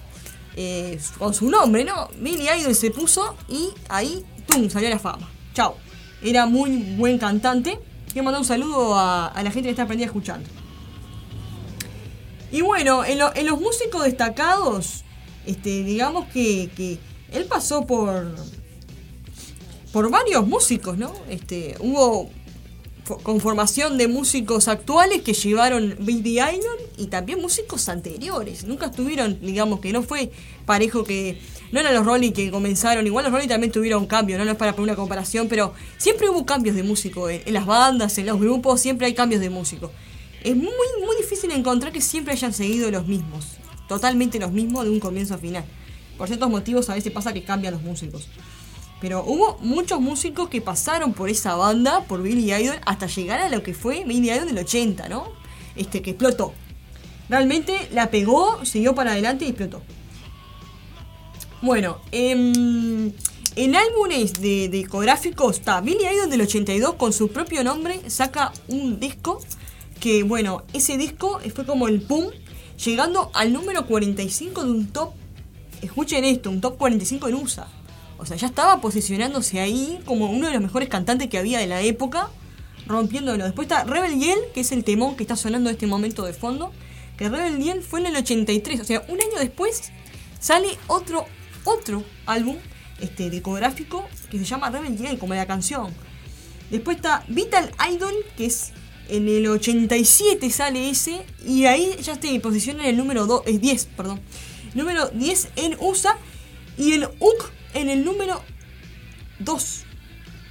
[0.55, 2.09] eh, con su nombre, ¿no?
[2.21, 4.71] Billy Idol se puso y ahí, ¡tum!
[4.71, 5.29] salió la fama.
[5.53, 5.77] Chao.
[6.23, 7.81] Era muy buen cantante.
[8.13, 10.49] Quiero mandar un saludo a, a la gente que está aprendida escuchando.
[12.57, 15.05] Y bueno, en, lo- en los músicos destacados,
[15.45, 16.99] este, digamos que, que
[17.33, 18.35] él pasó por
[19.93, 21.13] por varios músicos, ¿no?
[21.29, 22.31] Este, hubo
[23.07, 28.65] fo- conformación de músicos actuales que llevaron Billy Idol y también músicos anteriores.
[28.65, 30.31] Nunca estuvieron, digamos que no fue
[30.65, 31.39] parejo que
[31.73, 34.45] no eran los Rolling que comenzaron, igual los Rolling también tuvieron cambios, ¿no?
[34.47, 37.67] no es para poner una comparación, pero siempre hubo cambios de músico en, en las
[37.67, 39.91] bandas, en los grupos, siempre hay cambios de músico.
[40.47, 40.69] Es muy,
[41.05, 43.57] muy difícil encontrar que siempre hayan seguido los mismos,
[43.89, 45.65] totalmente los mismos de un comienzo a final.
[46.17, 48.29] Por ciertos motivos a veces pasa que cambian los músicos.
[49.01, 53.49] Pero hubo muchos músicos que pasaron por esa banda, por Billy Idol, hasta llegar a
[53.49, 55.33] lo que fue Billy Idol del 80, ¿no?
[55.75, 56.55] Este, que explotó.
[57.29, 59.83] Realmente la pegó, siguió para adelante y explotó.
[61.61, 63.13] Bueno, em,
[63.57, 64.89] en álbumes de, de
[65.51, 69.41] está Billy Idol del 82 con su propio nombre, saca un disco
[70.07, 72.27] que, bueno, ese disco fue como el pum,
[72.85, 75.11] llegando al número 45 de un top,
[75.83, 77.67] escuchen esto, un top 45 en USA.
[78.17, 81.67] O sea, ya estaba posicionándose ahí como uno de los mejores cantantes que había de
[81.67, 82.31] la época,
[82.87, 83.43] rompiéndolo.
[83.43, 86.35] Después está Rebel Yell, que es el temón que está sonando en este momento de
[86.35, 86.71] fondo,
[87.19, 88.79] que Rebel Yell fue en el 83.
[88.79, 89.91] O sea, un año después
[90.39, 91.27] sale otro,
[91.65, 92.55] otro álbum
[93.01, 95.93] este, discográfico que se llama Rebel Yell, como la canción.
[96.71, 98.73] Después está Vital Idol, que es
[99.09, 103.43] en el 87 sale ese, y ahí ya está en posición en el número 2,
[103.47, 104.21] es 10, perdón.
[104.75, 106.19] Número 10 en USA
[106.77, 108.43] y el UK en el número
[109.39, 109.85] 2,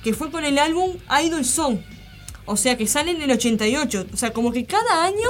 [0.04, 1.80] que fue con el álbum Idol Song.
[2.46, 4.08] O sea que sale en el 88.
[4.14, 5.30] O sea, como que cada año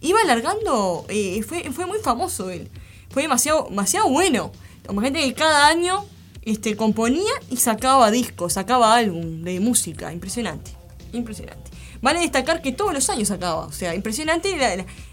[0.00, 1.06] iba alargando.
[1.08, 2.68] eh, fue, fue muy famoso él.
[3.10, 4.52] Fue demasiado, demasiado bueno.
[4.90, 6.04] Imagínate que cada año
[6.42, 10.12] este, componía y sacaba discos, sacaba álbum de música.
[10.12, 10.72] Impresionante.
[11.12, 11.61] Impresionante.
[12.02, 13.64] Vale destacar que todos los años sacaba.
[13.66, 14.56] O sea, impresionante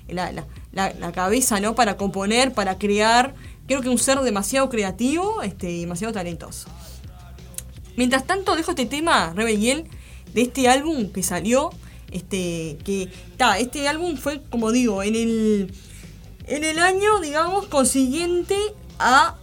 [0.10, 1.76] la, la- la- cabeza, ¿no?
[1.76, 3.36] Para componer, para crear.
[3.68, 6.68] Creo que un ser demasiado creativo este, demasiado talentoso.
[7.96, 9.86] Mientras tanto, dejo este tema, Rebel Yell,
[10.34, 11.70] de este álbum que salió.
[12.12, 13.10] Este, que.
[13.38, 15.74] Ta, este álbum fue, como digo, en el.
[16.48, 18.56] En el año, digamos, consiguiente
[18.98, 19.36] a.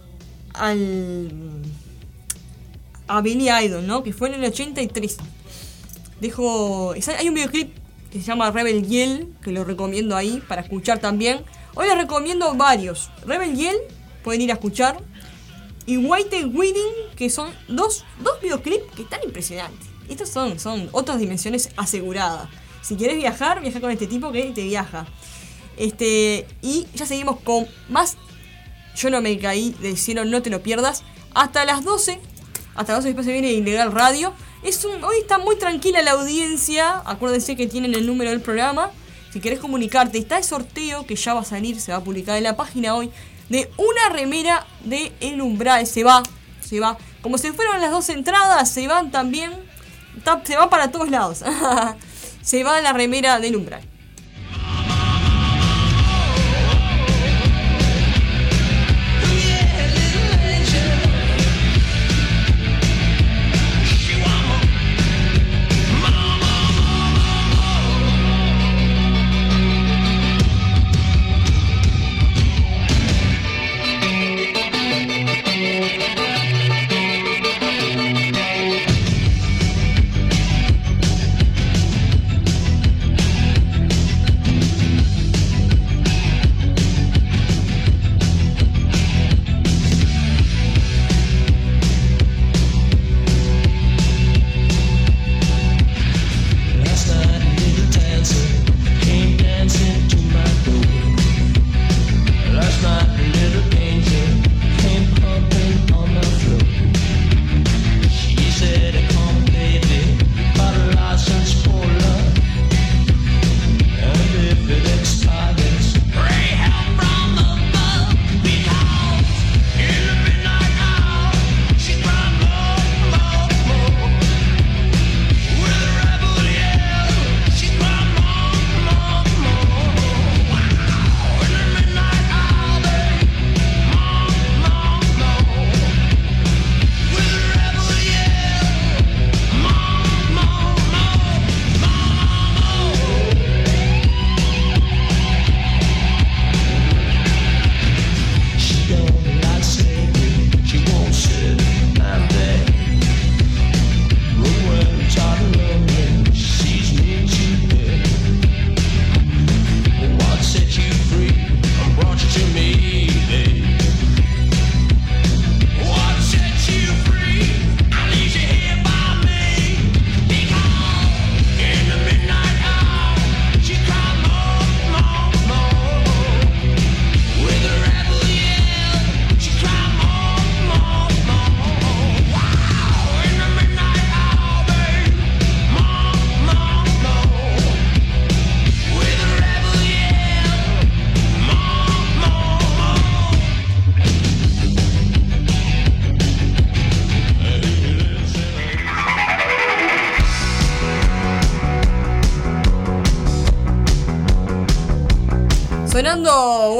[0.53, 1.31] al.
[3.07, 4.03] a Billy Idol, ¿no?
[4.03, 5.17] Que fue en el 83.
[6.21, 6.93] Dejo.
[7.17, 7.75] Hay un videoclip
[8.11, 11.43] que se llama Rebel Yell, que lo recomiendo ahí para escuchar también.
[11.75, 13.11] Hoy les recomiendo varios.
[13.25, 13.77] Rebel Yell,
[14.23, 14.97] pueden ir a escuchar.
[15.85, 19.87] Y White Wedding, que son dos, dos videoclips que están impresionantes.
[20.09, 22.49] Estos son, son otras dimensiones aseguradas.
[22.81, 25.05] Si quieres viajar, viaja con este tipo que te viaja.
[25.77, 28.17] Este, y ya seguimos con más
[28.95, 31.03] Yo no me caí del cielo, no te lo pierdas.
[31.33, 32.19] Hasta las 12.
[32.75, 34.33] Hasta las 12 después se viene Ilegal Radio.
[34.63, 37.01] Es hoy está muy tranquila la audiencia.
[37.05, 38.91] Acuérdense que tienen el número del programa.
[39.31, 42.37] Si querés comunicarte, está el sorteo que ya va a salir, se va a publicar
[42.37, 43.11] en la página hoy.
[43.49, 45.85] De una remera de El Umbral.
[45.85, 46.23] Se va,
[46.61, 46.97] se va.
[47.21, 49.51] Como se fueron las dos entradas, se van también.
[50.43, 51.43] Se va para todos lados.
[52.41, 53.96] se va la remera del Umbral.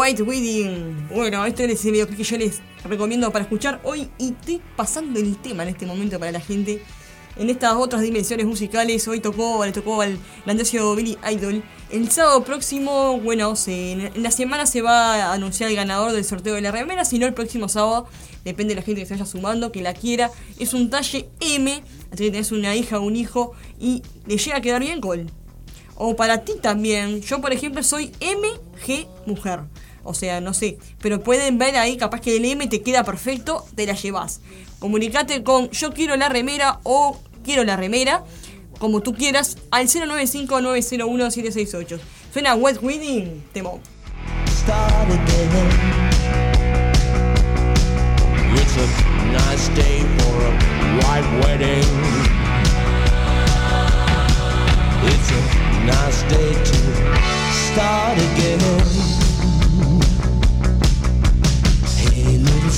[0.08, 1.10] White Wedding.
[1.14, 5.20] Bueno, este es el videoclip que yo les recomiendo para escuchar hoy y estoy pasando
[5.20, 6.82] el tema en este momento para la gente.
[7.36, 11.62] En estas otras dimensiones musicales, hoy tocó, le tocó al grandioso Billy Idol.
[11.92, 16.24] El sábado próximo, bueno, se- en la semana se va a anunciar el ganador del
[16.24, 18.08] sorteo de la remera, si no el próximo sábado,
[18.46, 20.32] depende de la gente que se vaya sumando, que la quiera.
[20.58, 21.84] Es un talle M,
[22.14, 25.30] así que tenés una hija o un hijo y le llega a quedar bien con
[25.96, 27.20] o para ti también.
[27.22, 28.48] Yo, por ejemplo, soy M
[28.86, 29.64] G mujer.
[30.08, 30.78] O sea, no sé.
[31.02, 34.40] Pero pueden ver ahí, capaz que el M te queda perfecto, te la llevas.
[34.80, 38.24] Comunicate con yo quiero la remera o quiero la remera,
[38.80, 42.00] como tú quieras, al 095-901-768.
[42.32, 43.82] Suena West Wedding, temo.
[48.56, 48.88] It's a
[49.34, 50.52] nice day for a
[51.04, 51.84] white wedding.
[55.04, 55.42] It's a
[55.86, 56.76] nice day to
[57.52, 59.17] start again.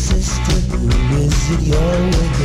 [0.10, 2.39] Sister, who is it you're with?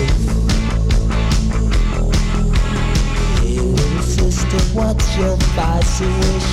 [3.41, 6.53] Hey, little sister, what's your spicy wish?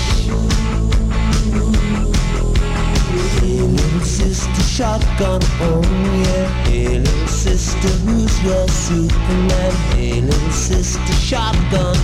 [3.41, 5.83] Hey, little sister, shotgun on,
[6.23, 6.47] yeah.
[6.63, 9.73] Hey, little sister, who's your Superman?
[9.91, 11.97] Hey, little sister, shotgun.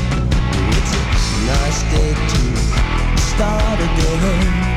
[0.76, 4.76] It's a nice day to start again.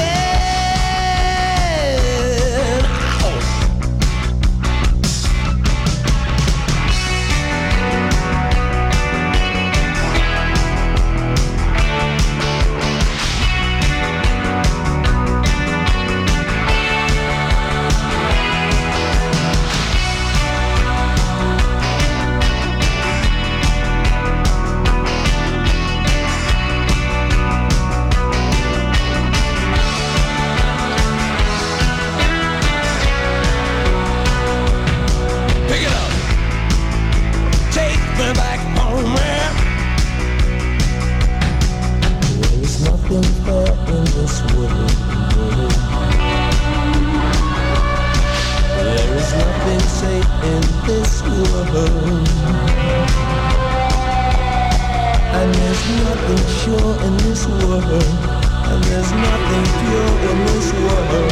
[57.93, 61.31] And there's nothing pure in this world.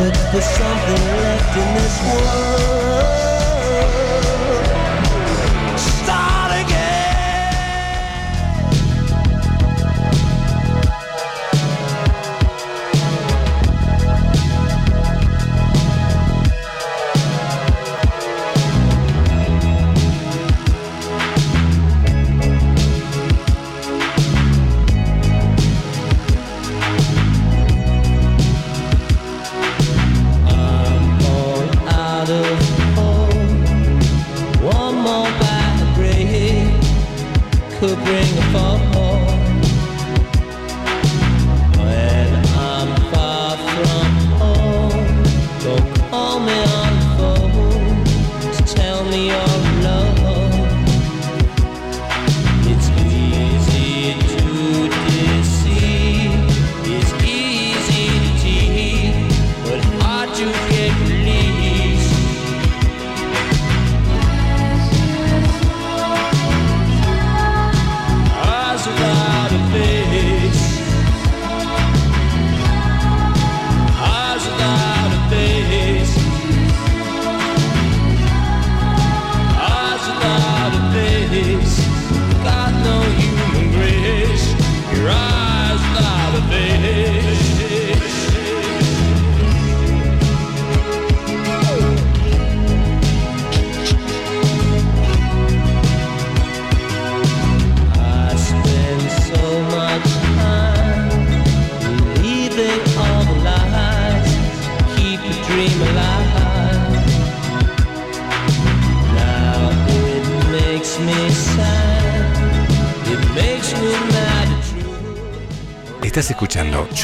[0.00, 2.53] Look for something left in this world.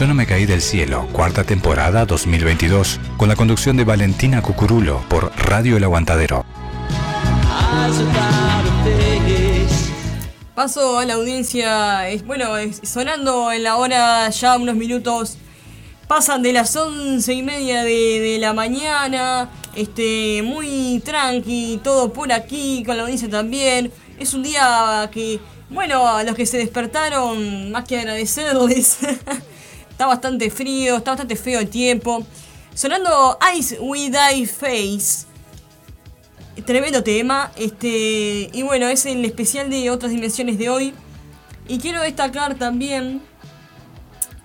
[0.00, 5.04] Yo no me caí del cielo, cuarta temporada 2022, con la conducción de Valentina Cucurulo
[5.10, 6.46] por Radio El Aguantadero.
[10.54, 12.46] Paso a la audiencia, bueno,
[12.82, 15.36] sonando en la hora ya unos minutos.
[16.08, 22.32] Pasan de las once y media de, de la mañana, este, muy tranqui, todo por
[22.32, 23.92] aquí, con la audiencia también.
[24.18, 28.96] Es un día que, bueno, a los que se despertaron, más que agradecerles.
[30.00, 32.24] está bastante frío, está bastante feo el tiempo.
[32.74, 35.26] Sonando Ice We Die Face.
[36.64, 37.52] Tremendo tema.
[37.54, 38.48] Este.
[38.50, 40.94] Y bueno, es el especial de otras dimensiones de hoy.
[41.68, 43.20] Y quiero destacar también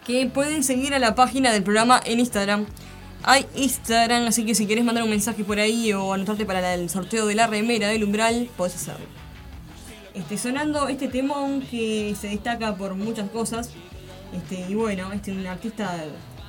[0.06, 2.66] que pueden seguir a la página del programa en Instagram.
[3.24, 6.90] hay Instagram, así que si querés mandar un mensaje por ahí o anotarte para el
[6.90, 9.06] sorteo de la remera del umbral, podés hacerlo.
[10.14, 13.70] Este, sonando este temón que se destaca por muchas cosas.
[14.36, 16.04] Este, y bueno, este un artista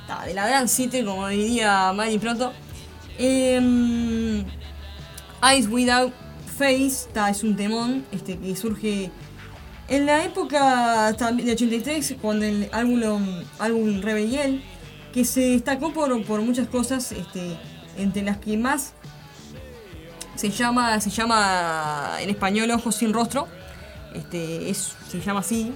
[0.07, 2.51] ta, de la gran city, como diría Manny pronto.
[3.17, 4.45] Em,
[5.41, 6.13] Eyes Without
[6.57, 9.11] Face, ta, es un temón este, que surge
[9.87, 13.23] en la época de 83, cuando el álbum,
[13.59, 14.61] álbum Rebellion,
[15.13, 17.57] que se destacó por, por muchas cosas, este,
[17.97, 18.93] entre las que más
[20.35, 23.47] se llama, se llama en español Ojos sin rostro,
[24.13, 25.73] este, es, se llama así,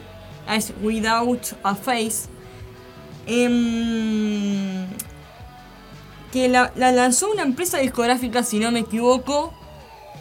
[0.50, 2.28] es Without a Face,
[3.28, 4.88] Em,
[6.32, 9.54] que la, la lanzó una empresa discográfica, si no me equivoco,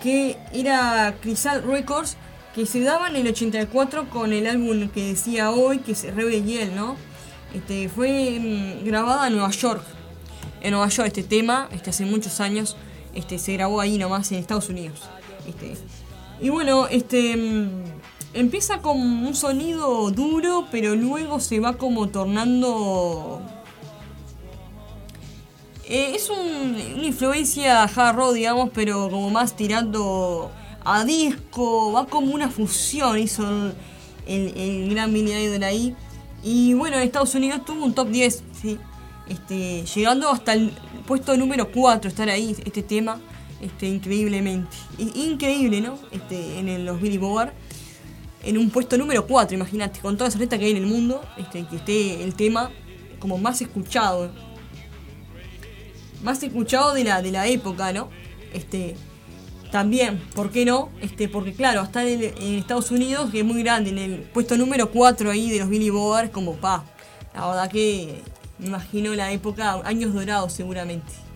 [0.03, 2.17] que era Crystal Records,
[2.55, 6.45] que se daba en el 84 con el álbum que decía hoy, que es Rebel
[6.45, 6.97] Yell, ¿no?
[7.55, 9.83] Este, fue mm, grabada en Nueva York.
[10.61, 12.77] En Nueva York este tema, este, hace muchos años,
[13.15, 15.01] este, se grabó ahí nomás en Estados Unidos.
[15.49, 15.77] Este,
[16.41, 18.00] y bueno, este mm,
[18.35, 23.41] empieza con un sonido duro, pero luego se va como tornando.
[25.85, 30.51] Eh, es un- una influencia hard rock, digamos, pero como más tirando
[30.85, 33.73] a disco, va como una fusión, hizo el,
[34.27, 35.97] el- el gran Billy Idol ahí.
[36.45, 38.79] Y bueno, en Estados Unidos tuvo un top 10, ¿sí?
[39.29, 40.73] este, llegando hasta el
[41.07, 43.21] puesto número 4, estar ahí, este tema,
[43.61, 44.77] este, increíblemente.
[44.99, 45.99] Increíble, ¿no?
[46.13, 47.53] Este, en los Billy Bogart
[48.43, 51.23] en un puesto número 4, imagínate, con toda esa letra que hay en el mundo,
[51.37, 52.71] este, que esté el tema
[53.19, 54.31] como más escuchado.
[56.23, 58.09] Más escuchado de la, de la época, ¿no?
[58.53, 58.97] Este,
[59.71, 60.91] también, ¿por qué no?
[61.01, 64.57] Este, porque claro, está en, en Estados Unidos, que es muy grande, en el puesto
[64.57, 66.85] número 4 ahí de los Billy Bogart, como pa.
[67.35, 68.23] La verdad que
[68.59, 71.30] me imagino la época, años dorados seguramente.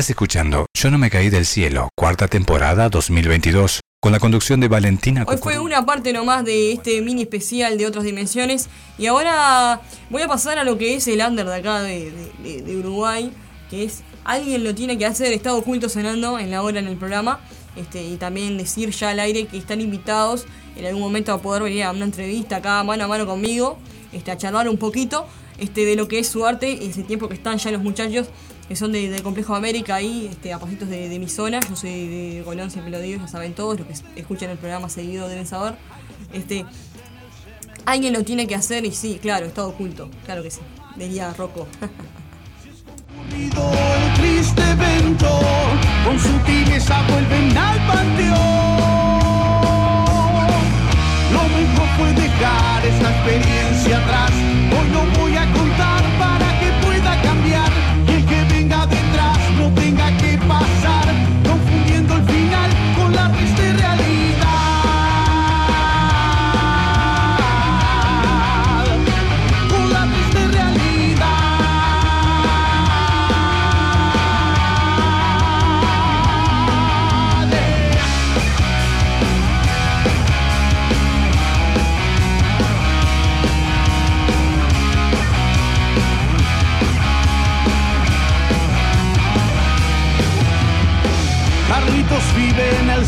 [0.00, 4.66] Estás escuchando Yo no me caí del cielo, cuarta temporada 2022, con la conducción de
[4.66, 8.70] Valentina Hoy fue una parte nomás de este mini especial de otras dimensiones.
[8.96, 12.10] Y ahora voy a pasar a lo que es el under de acá de,
[12.42, 13.30] de- de- Uruguay.
[13.68, 16.96] Que es alguien lo tiene que hacer, está oculto sonando en la hora en el
[16.96, 17.40] programa.
[17.76, 20.46] Este, y también decir ya al aire que están invitados
[20.76, 23.78] en algún momento a poder venir a una entrevista acá mano a mano conmigo.
[24.12, 25.26] Este, a charlar un poquito
[25.58, 26.86] este, de lo que es su arte.
[26.86, 28.28] Ese tiempo que están ya los muchachos
[28.70, 31.58] que son de- del Complejo América ahí, este, a pasitos de, de mi zona.
[31.68, 34.58] Yo soy de Colón, siempre lo digo, ya saben todos, los que es- escuchan el
[34.58, 35.74] programa seguido deben saber.
[36.32, 36.64] Este,
[37.84, 40.60] alguien lo tiene que hacer y sí, claro, está oculto, claro que sí.
[40.94, 41.66] Diría Rocco.
[43.32, 45.40] el triste evento,
[46.04, 48.38] con sutileza vuelven al panteón.
[51.32, 54.30] Lo mejor fue dejar esta experiencia atrás.
[54.30, 55.52] Hoy no voy a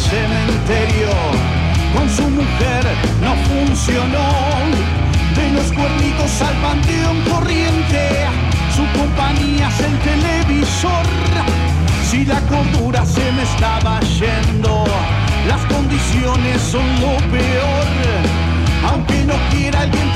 [0.03, 1.11] cementerio,
[1.95, 2.85] con su mujer
[3.21, 4.29] no funcionó.
[5.35, 8.27] De los cuernitos al panteón corriente,
[8.77, 11.07] su compañía es el televisor.
[12.11, 14.85] Si la cordura se me estaba yendo,
[15.49, 17.87] las condiciones son lo peor.
[18.91, 20.12] Aunque no quiera, alguien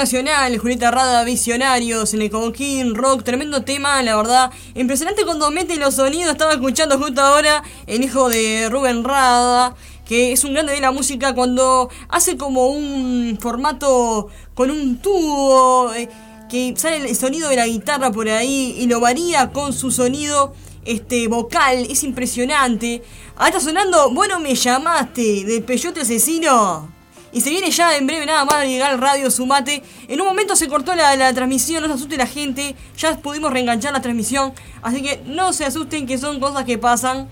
[0.00, 4.50] nacional, Julieta Rada, Visionarios, en el Conquín, rock, tremendo tema, la verdad.
[4.74, 10.32] Impresionante cuando mete los sonidos, estaba escuchando justo ahora el hijo de Rubén Rada, que
[10.32, 16.08] es un grande de la música cuando hace como un formato con un tubo, eh,
[16.48, 20.54] que sale el sonido de la guitarra por ahí y lo varía con su sonido
[20.86, 23.02] este vocal, es impresionante.
[23.36, 26.99] Ahora está sonando, bueno me llamaste, del Peyote Asesino.
[27.32, 29.82] Y se viene ya en breve nada más llegar radio Sumate.
[30.08, 32.74] En un momento se cortó la, la transmisión, no se asuste la gente.
[32.98, 34.52] Ya pudimos reenganchar la transmisión.
[34.82, 37.28] Así que no se asusten que son cosas que pasan.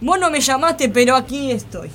[0.00, 1.90] Vos no me llamaste, pero aquí estoy.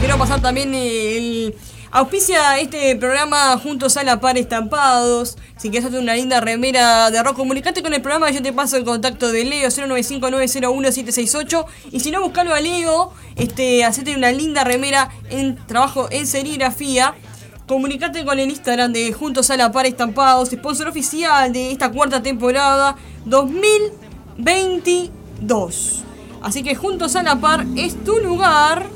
[0.00, 1.54] Quiero pasar también el...
[1.90, 5.38] Auspicia este programa juntos a la par estampados.
[5.56, 8.30] Si quieres hacer una linda remera de rock, comunicate con el programa.
[8.30, 11.64] Yo te paso el contacto de Leo 095901768.
[11.90, 13.14] Y si no, buscalo a Leo.
[13.36, 17.14] Este, hacete una linda remera en trabajo en serigrafía.
[17.66, 22.22] Comunicate con el Instagram de Juntos a la Par Estampados, sponsor oficial de esta cuarta
[22.22, 26.04] temporada 2022.
[26.42, 28.90] Así que Juntos a la Par es tu lugar.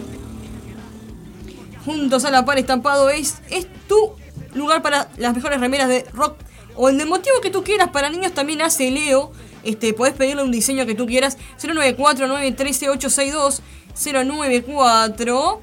[1.85, 4.13] Juntos a la Par Estampado es, es tu
[4.55, 6.37] lugar para las mejores remeras de rock
[6.77, 7.91] o el del motivo que tú quieras.
[7.91, 9.33] Para niños también hace Leo.
[9.63, 11.37] Este, podés pedirle un diseño que tú quieras.
[11.63, 13.63] 094 913 862
[13.95, 15.61] 094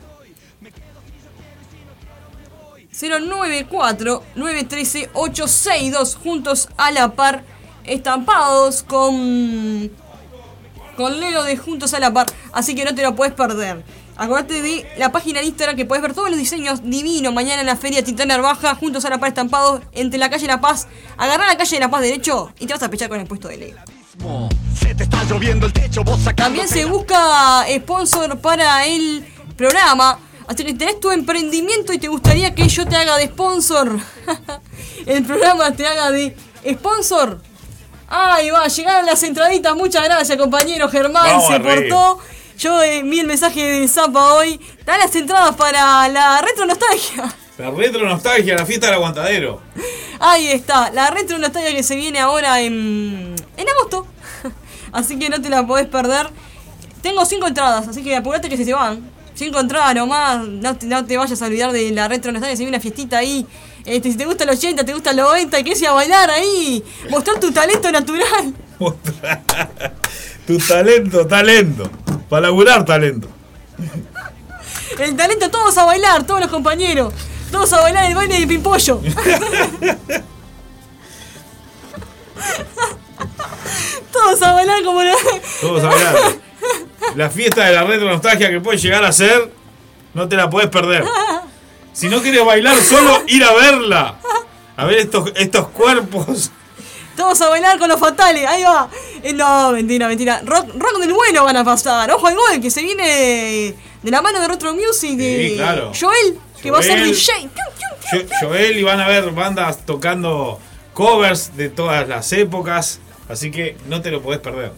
[2.91, 7.43] 094 913 862 juntos a la par
[7.85, 9.91] estampados con
[10.99, 13.85] con Leo de Juntos a la Par, así que no te lo puedes perder.
[14.19, 17.67] Acuérdate de la página de Instagram que puedes ver todos los diseños divinos mañana en
[17.67, 20.89] la feria Titana Baja, Juntos a la Par estampados entre la calle La Paz.
[21.15, 23.47] Agarrá la calle de La Paz derecho y te vas a pechar con el puesto
[23.47, 23.77] de Leo.
[24.77, 29.25] Se te está lloviendo el techo, vos También se busca sponsor para el
[29.55, 30.19] programa.
[30.49, 34.01] Así que tenés tu emprendimiento y te gustaría que yo te haga de sponsor.
[35.05, 36.35] el programa te haga de
[36.69, 37.41] sponsor.
[38.09, 39.73] Ahí va, llegaron las entraditas.
[39.77, 41.23] Muchas gracias, compañero Germán.
[41.23, 42.19] Vamos se portó.
[42.59, 44.59] Yo eh, vi el mensaje de Zapa hoy.
[44.85, 47.33] Da las entradas para la retro nostalgia.
[47.57, 49.61] La retro nostalgia, la fiesta del aguantadero.
[50.17, 54.07] Ahí está, la retro nostalgia que se viene ahora en, en agosto.
[54.93, 56.29] Así que no te la podés perder.
[57.01, 59.01] Tengo cinco entradas, así que apurate que se te van.
[59.35, 62.63] Cinco entradas nomás, no te, no te vayas a olvidar de la retro nostalgia, se
[62.63, 63.45] viene una fiestita ahí.
[63.83, 66.81] Este, si te gusta el 80, te gusta el 90, que a bailar ahí.
[67.09, 68.53] Mostrar tu talento natural.
[70.49, 71.91] Tu talento, talento.
[72.29, 73.27] Para laburar talento.
[74.99, 77.13] El talento, todos a bailar, todos los compañeros.
[77.51, 79.01] Todos a bailar el baile de pimpollo.
[84.11, 85.15] todos a bailar como la...
[85.59, 86.15] Todos a bailar.
[87.15, 89.51] La fiesta de la retro nostalgia que puede llegar a ser,
[90.13, 91.03] no te la podés perder.
[91.93, 94.19] Si no quieres bailar solo, ir a verla.
[94.77, 96.51] A ver estos, estos cuerpos.
[97.19, 98.89] Todos a bailar con los fatales, ahí va.
[99.21, 100.41] Eh, no, mentira, mentira.
[100.45, 102.09] Rock, rock del bueno van a pasar.
[102.11, 105.91] Ojo al gol, que se viene de la mano de Retro Music de Sí, claro.
[105.99, 107.03] Joel, que va a ser.
[107.03, 107.49] DJ.
[108.09, 110.59] Jo- Joel y van a ver bandas tocando
[110.93, 112.99] covers de todas las épocas.
[113.27, 114.71] Así que no te lo podés perder.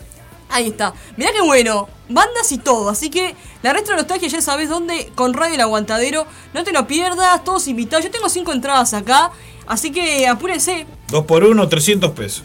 [0.49, 0.93] Ahí está.
[1.17, 1.87] Mirá qué bueno.
[2.09, 2.89] Bandas y todo.
[2.89, 5.11] Así que la retro nostalgia ya sabes dónde.
[5.13, 6.25] Con Radio El Aguantadero.
[6.55, 7.43] No te lo pierdas.
[7.43, 8.03] Todos invitados.
[8.03, 9.31] Yo tengo cinco entradas acá.
[9.71, 10.85] Así que apúrense.
[11.07, 12.43] Dos por uno, 300 pesos.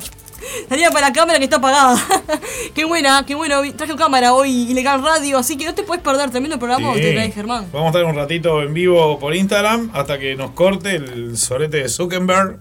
[0.69, 2.01] Salía para la cámara que está apagada.
[2.74, 3.61] qué buena, qué bueno.
[3.74, 5.36] Traje cámara hoy Ilegal Radio.
[5.39, 6.31] Así que no te puedes perder.
[6.31, 6.94] Tremendo programa.
[6.94, 7.01] Sí.
[7.01, 7.66] Te trae Germán.
[7.73, 11.78] Vamos a estar un ratito en vivo por Instagram hasta que nos corte el sorete
[11.78, 12.61] de Zuckerberg.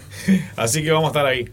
[0.56, 1.44] Así que vamos a estar ahí.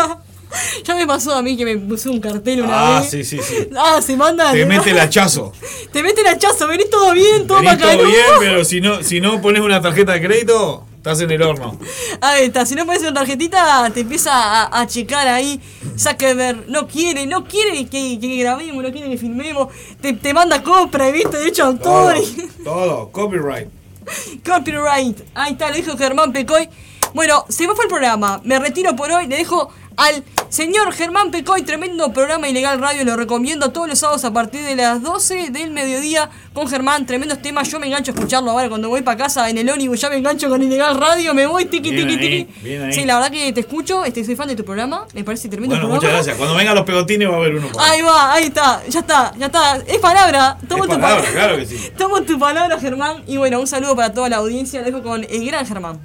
[0.84, 3.10] ya me pasó a mí que me puse un cartel una Ah, vez.
[3.10, 3.68] sí, sí, sí.
[3.76, 4.50] Ah, se manda.
[4.52, 5.52] Te mete el hachazo.
[5.92, 6.66] Te mete el hachazo.
[6.68, 10.12] Venís todo bien, todo Venís todo bien, pero si no, si no pones una tarjeta
[10.12, 11.76] de crédito, estás en el horno.
[12.20, 15.60] Ahí está, si no pones una tarjetita, te empieza a, a checar ahí.
[15.98, 19.66] Zuckerberg no quiere, no quiere que, que grabemos, no quiere que filmemos.
[20.00, 21.38] Te, te manda compra, ¿viste?
[21.38, 22.34] De hecho, Todo, autores.
[22.62, 23.68] todo, copyright.
[24.46, 25.20] Copyright.
[25.34, 26.68] Ahí está, lo dijo Germán Pecoy.
[27.14, 28.40] Bueno, se me fue el programa.
[28.44, 29.26] Me retiro por hoy.
[29.26, 31.62] Le dejo al señor Germán Pecoy.
[31.62, 33.04] Tremendo programa Ilegal Radio.
[33.04, 37.06] Lo recomiendo todos los sábados a partir de las 12 del mediodía con Germán.
[37.06, 37.68] Tremendos temas.
[37.70, 40.00] Yo me engancho a escucharlo ahora cuando voy para casa en el ónibus.
[40.00, 41.34] Ya me engancho con Ilegal Radio.
[41.34, 41.90] Me voy tiqui.
[41.90, 42.08] bien
[42.82, 42.92] ahí.
[42.92, 44.04] Sí, la verdad que te escucho.
[44.04, 45.06] Este, soy fan de tu programa.
[45.14, 46.00] Me parece tremendo Bueno, programa.
[46.00, 46.36] muchas gracias.
[46.36, 47.68] Cuando vengan los pegotines va a haber uno.
[47.68, 47.90] por ahí.
[47.92, 49.76] Ahí va, ahí está, ya está, ya está.
[49.86, 50.58] Es palabra.
[50.68, 51.32] Tomo Es tu palabra, palabra.
[51.32, 51.90] claro que sí.
[51.98, 53.22] Tomo tu palabra, Germán.
[53.26, 54.80] Y bueno, un saludo para toda la audiencia.
[54.80, 56.00] Lo dejo con el gran Germán.